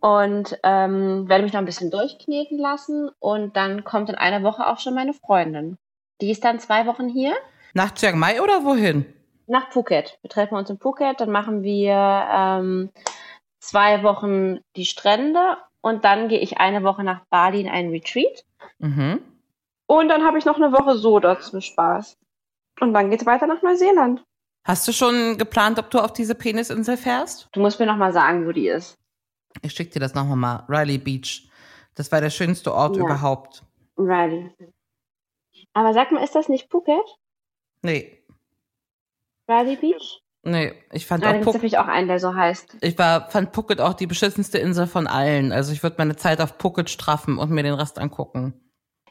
[0.00, 3.10] Und ähm, werde mich noch ein bisschen durchkneten lassen.
[3.18, 5.76] Und dann kommt in einer Woche auch schon meine Freundin.
[6.20, 7.34] Die ist dann zwei Wochen hier
[7.74, 9.06] Nach Chiang Mai oder wohin?
[9.48, 10.18] nach Phuket.
[10.20, 11.94] Wir treffen uns in Phuket, dann machen wir
[12.30, 12.90] ähm,
[13.60, 18.44] zwei Wochen die Strände und dann gehe ich eine Woche nach Bali in einen Retreat.
[18.78, 19.20] Mhm.
[19.86, 22.18] Und dann habe ich noch eine Woche so dort zum Spaß.
[22.80, 24.22] Und dann geht's weiter nach Neuseeland.
[24.66, 27.48] Hast du schon geplant, ob du auf diese Penisinsel fährst?
[27.52, 28.98] Du musst mir noch mal sagen, wo die ist.
[29.62, 30.64] Ich schick dir das nochmal mal.
[30.68, 31.48] Riley Beach.
[31.94, 33.02] Das war der schönste Ort Ja.
[33.02, 33.64] überhaupt.
[33.96, 34.50] Riley.
[35.72, 37.02] Aber sag mal, ist das nicht Phuket?
[37.82, 38.22] Nee,
[39.48, 40.20] Riley Beach?
[40.42, 40.72] nee.
[40.92, 42.76] Ich fand da auch Phuket, natürlich auch einen, der so heißt.
[42.80, 45.52] ich war, fand Phuket auch die beschissenste Insel von allen.
[45.52, 48.54] Also ich würde meine Zeit auf Phuket straffen und mir den Rest angucken.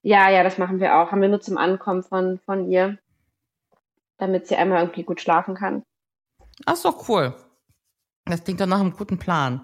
[0.03, 1.11] Ja, ja, das machen wir auch.
[1.11, 2.97] Haben wir nur zum Ankommen von, von ihr.
[4.17, 5.83] Damit sie einmal irgendwie gut schlafen kann.
[6.65, 7.35] Ach so, cool.
[8.25, 9.61] Das klingt doch nach einem guten Plan.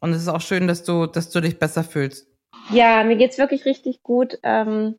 [0.00, 2.26] Und es ist auch schön, dass du, dass du dich besser fühlst.
[2.70, 4.38] Ja, mir geht's wirklich richtig gut.
[4.42, 4.96] Ähm,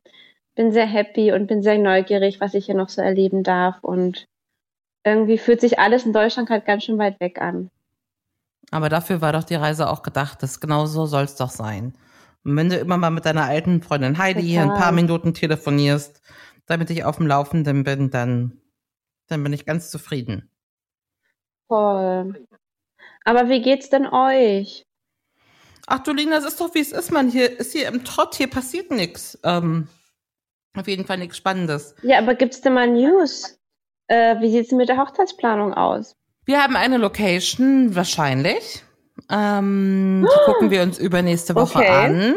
[0.54, 3.82] bin sehr happy und bin sehr neugierig, was ich hier noch so erleben darf.
[3.82, 4.26] Und
[5.04, 7.70] irgendwie fühlt sich alles in Deutschland halt ganz schön weit weg an.
[8.70, 10.42] Aber dafür war doch die Reise auch gedacht.
[10.42, 11.94] Das genau so soll es doch sein.
[12.44, 16.20] Und wenn du immer mal mit deiner alten Freundin Heidi hier ein paar Minuten telefonierst,
[16.66, 18.60] damit ich auf dem Laufenden bin, dann,
[19.28, 20.50] dann bin ich ganz zufrieden.
[21.68, 22.46] Voll.
[23.24, 24.86] Aber wie geht's denn euch?
[25.86, 27.28] Ach du Lina, es ist doch wie es ist, man.
[27.30, 29.38] Hier ist hier im Trott, hier passiert nichts.
[29.44, 29.88] Ähm,
[30.76, 31.94] auf jeden Fall nichts Spannendes.
[32.02, 33.58] Ja, aber gibt's denn mal News?
[34.06, 36.16] Äh, wie sieht's mit der Hochzeitsplanung aus?
[36.44, 38.82] Wir haben eine Location, wahrscheinlich.
[39.30, 41.88] Ähm, die gucken wir uns übernächste Woche Okay.
[41.88, 42.34] an.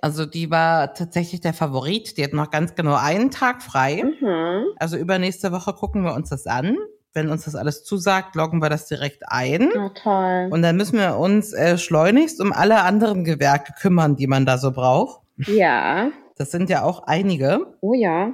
[0.00, 2.16] Also die war tatsächlich der Favorit.
[2.16, 4.04] Die hat noch ganz genau einen Tag frei.
[4.20, 4.66] Mhm.
[4.76, 6.76] Also übernächste Woche gucken wir uns das an.
[7.18, 9.70] Wenn uns das alles zusagt, loggen wir das direkt ein.
[9.74, 10.48] Na toll.
[10.52, 14.56] Und dann müssen wir uns äh, schleunigst um alle anderen Gewerke kümmern, die man da
[14.56, 15.20] so braucht.
[15.46, 16.10] Ja.
[16.36, 17.74] Das sind ja auch einige.
[17.80, 18.32] Oh ja.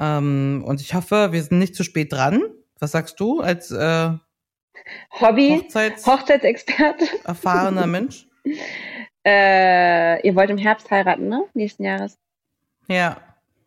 [0.00, 2.40] Ähm, und ich hoffe, wir sind nicht zu spät dran.
[2.80, 4.10] Was sagst du als äh,
[5.20, 7.04] Hobby, Hochzeits- Hochzeitsexperte.
[7.24, 8.26] Erfahrener Mensch.
[9.26, 11.44] Äh, ihr wollt im Herbst heiraten, ne?
[11.54, 12.18] Nächsten Jahres.
[12.88, 13.18] Ja,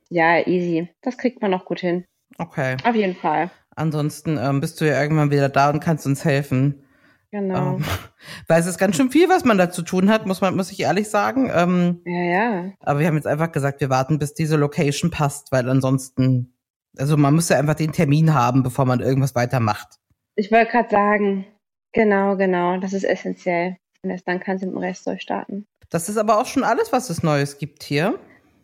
[0.09, 0.89] Ja, easy.
[1.01, 2.05] Das kriegt man noch gut hin.
[2.37, 2.77] okay.
[2.83, 3.49] Auf jeden Fall.
[3.77, 6.83] Ansonsten ähm, bist du ja irgendwann wieder da und kannst uns helfen.
[7.31, 7.75] Genau.
[7.75, 7.85] Ähm,
[8.47, 10.71] weil es ist ganz schön viel, was man da zu tun hat, muss man, muss
[10.71, 11.51] ich ehrlich sagen.
[11.53, 12.71] Ähm, Ja, ja.
[12.79, 16.55] aber wir haben jetzt einfach gesagt, wir warten, bis diese Location passt, weil ansonsten,
[16.97, 19.99] also man muss ja einfach den Termin haben, bevor man irgendwas weitermacht.
[20.35, 21.45] Ich wollte gerade sagen,
[21.93, 22.79] genau, genau.
[22.79, 23.77] Das ist essentiell.
[24.01, 25.67] Und erst dann kannst du mit dem Rest durchstarten.
[25.91, 28.17] Das ist aber auch schon alles, was es Neues gibt hier.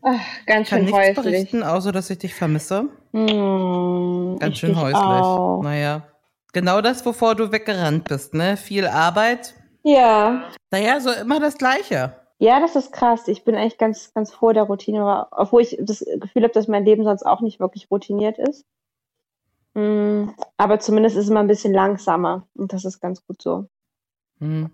[0.03, 1.23] Ach, ganz Ich kann schön nichts häuslich.
[1.25, 2.89] berichten, außer dass ich dich vermisse.
[3.13, 4.95] Hm, Ganz schön häuslich.
[5.01, 5.61] Auch.
[5.63, 6.03] Naja.
[6.51, 8.57] Genau das, wovor du weggerannt bist, ne?
[8.57, 9.53] Viel Arbeit.
[9.83, 10.43] Ja.
[10.71, 12.15] Naja, so immer das Gleiche.
[12.39, 13.27] Ja, das ist krass.
[13.27, 16.85] Ich bin eigentlich ganz, ganz froh der Routine, obwohl ich das Gefühl habe, dass mein
[16.85, 18.65] Leben sonst auch nicht wirklich routiniert ist.
[19.73, 23.67] Mm, Aber zumindest ist es immer ein bisschen langsamer und das ist ganz gut so.
[24.39, 24.69] Hm.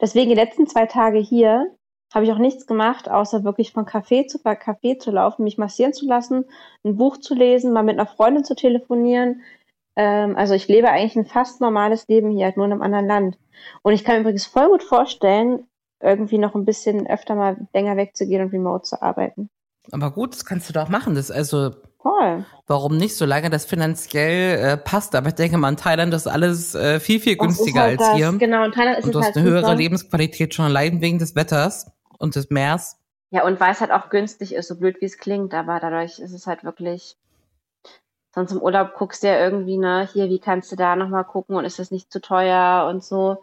[0.00, 1.66] Deswegen die letzten zwei Tage hier
[2.12, 5.92] habe ich auch nichts gemacht, außer wirklich von Café zu Café zu laufen, mich massieren
[5.92, 6.44] zu lassen,
[6.84, 9.42] ein Buch zu lesen, mal mit einer Freundin zu telefonieren.
[9.96, 13.06] Ähm, also ich lebe eigentlich ein fast normales Leben hier, halt nur in einem anderen
[13.06, 13.38] Land.
[13.82, 15.66] Und ich kann mir übrigens voll gut vorstellen,
[16.00, 19.50] irgendwie noch ein bisschen öfter mal länger wegzugehen und remote zu arbeiten.
[19.90, 21.14] Aber gut, das kannst du doch machen.
[21.14, 21.70] Das also,
[22.02, 22.44] Toll.
[22.66, 25.14] warum nicht, solange das finanziell äh, passt.
[25.14, 28.16] Aber ich denke mal, in Thailand ist alles äh, viel, viel günstiger halt als das.
[28.16, 28.32] hier.
[28.38, 29.74] Genau, in Thailand ist Und es du hast halt eine höhere super.
[29.74, 32.98] Lebensqualität schon allein wegen des Wetters und des Meers.
[33.30, 36.18] Ja, und weil es halt auch günstig ist, so blöd wie es klingt, aber dadurch
[36.18, 37.16] ist es halt wirklich.
[38.34, 41.56] Sonst im Urlaub guckst du ja irgendwie, ne, hier, wie kannst du da nochmal gucken
[41.56, 43.42] und ist das nicht zu teuer und so.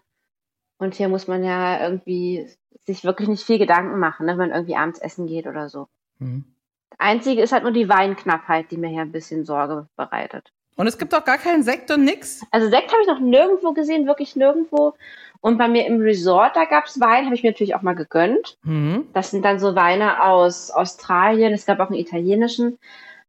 [0.77, 2.49] Und hier muss man ja irgendwie
[2.85, 5.87] sich wirklich nicht viel Gedanken machen, ne, wenn man irgendwie abends essen geht oder so.
[6.19, 6.45] Mhm.
[6.91, 10.53] Das Einzige ist halt nur die Weinknappheit, die mir hier ein bisschen Sorge bereitet.
[10.75, 12.41] Und es gibt auch gar keinen Sekt und nix.
[12.51, 14.93] Also Sekt habe ich noch nirgendwo gesehen, wirklich nirgendwo.
[15.41, 18.57] Und bei mir im Resort, da gab's Wein, habe ich mir natürlich auch mal gegönnt.
[18.63, 19.07] Mhm.
[19.13, 21.53] Das sind dann so Weine aus Australien.
[21.53, 22.79] Es gab auch einen italienischen.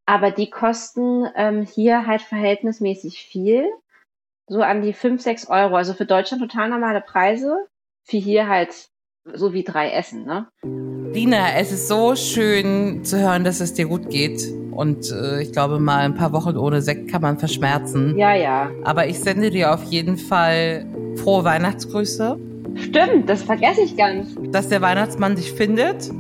[0.07, 3.67] Aber die kosten ähm, hier halt verhältnismäßig viel.
[4.49, 5.77] So an die 5, 6 Euro.
[5.77, 7.67] Also für Deutschland total normale Preise.
[8.05, 8.89] Für hier halt
[9.35, 10.47] so wie drei Essen, ne?
[11.13, 14.43] Lina, es ist so schön zu hören, dass es dir gut geht.
[14.73, 18.17] Und äh, ich glaube mal, ein paar Wochen ohne Sekt kann man verschmerzen.
[18.19, 18.71] Ja, ja.
[18.85, 20.85] Aber ich sende dir auf jeden Fall
[21.17, 22.37] frohe Weihnachtsgrüße,
[22.77, 24.35] Stimmt, das vergesse ich ganz.
[24.51, 26.11] dass der Weihnachtsmann dich findet.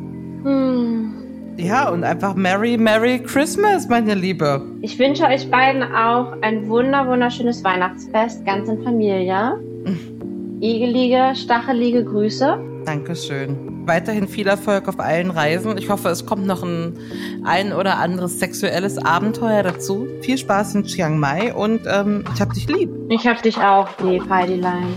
[0.43, 1.13] Hm.
[1.59, 4.63] Ja, und einfach Merry, Merry Christmas, meine Liebe.
[4.83, 9.59] Ich wünsche euch beiden auch ein wunder, wunderschönes Weihnachtsfest, ganz in Familie.
[10.61, 12.59] Igelige, stachelige Grüße.
[12.87, 13.85] Dankeschön.
[13.85, 15.77] Weiterhin viel Erfolg auf allen Reisen.
[15.77, 16.97] Ich hoffe, es kommt noch ein,
[17.45, 20.07] ein oder anderes sexuelles Abenteuer dazu.
[20.23, 22.91] Viel Spaß in Chiang Mai und ähm, ich hab dich lieb.
[23.09, 24.95] Ich hab dich auch lieb, Heidilein.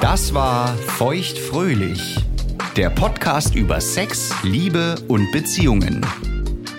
[0.00, 2.16] Das war Feuchtfröhlich,
[2.76, 6.00] der Podcast über Sex, Liebe und Beziehungen.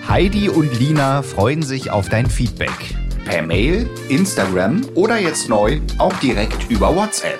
[0.08, 2.96] Heidi und Lina freuen sich auf dein Feedback.
[3.24, 7.38] Per Mail, Instagram oder jetzt neu auch direkt über WhatsApp.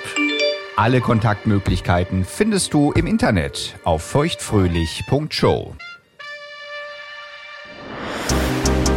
[0.83, 5.77] Alle Kontaktmöglichkeiten findest du im Internet auf feuchtfröhlich.show.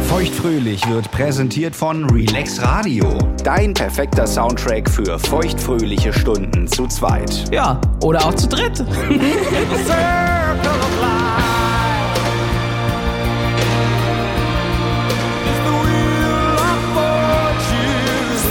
[0.08, 3.16] Feuchtfröhlich wird präsentiert von Relax Radio.
[3.44, 7.44] Dein perfekter Soundtrack für feuchtfröhliche Stunden zu zweit.
[7.52, 8.84] Ja, oder auch zu dritt.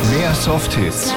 [0.09, 1.13] Mehr Softhits,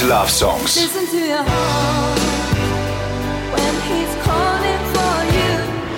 [0.00, 0.88] und Love Songs.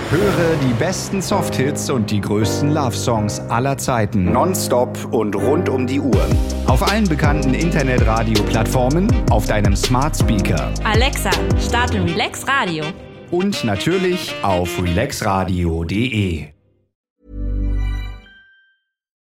[0.09, 5.87] Höre die besten Softhits und die größten Love Songs aller Zeiten nonstop und rund um
[5.87, 6.25] die Uhr.
[6.67, 12.85] Auf allen bekannten Internetradio-Plattformen, auf deinem Smart Speaker Alexa, starte Relax Radio.
[13.29, 16.47] und natürlich auf relaxradio.de.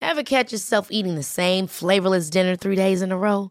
[0.01, 3.51] Ever catch yourself eating the same flavorless dinner three days in a row?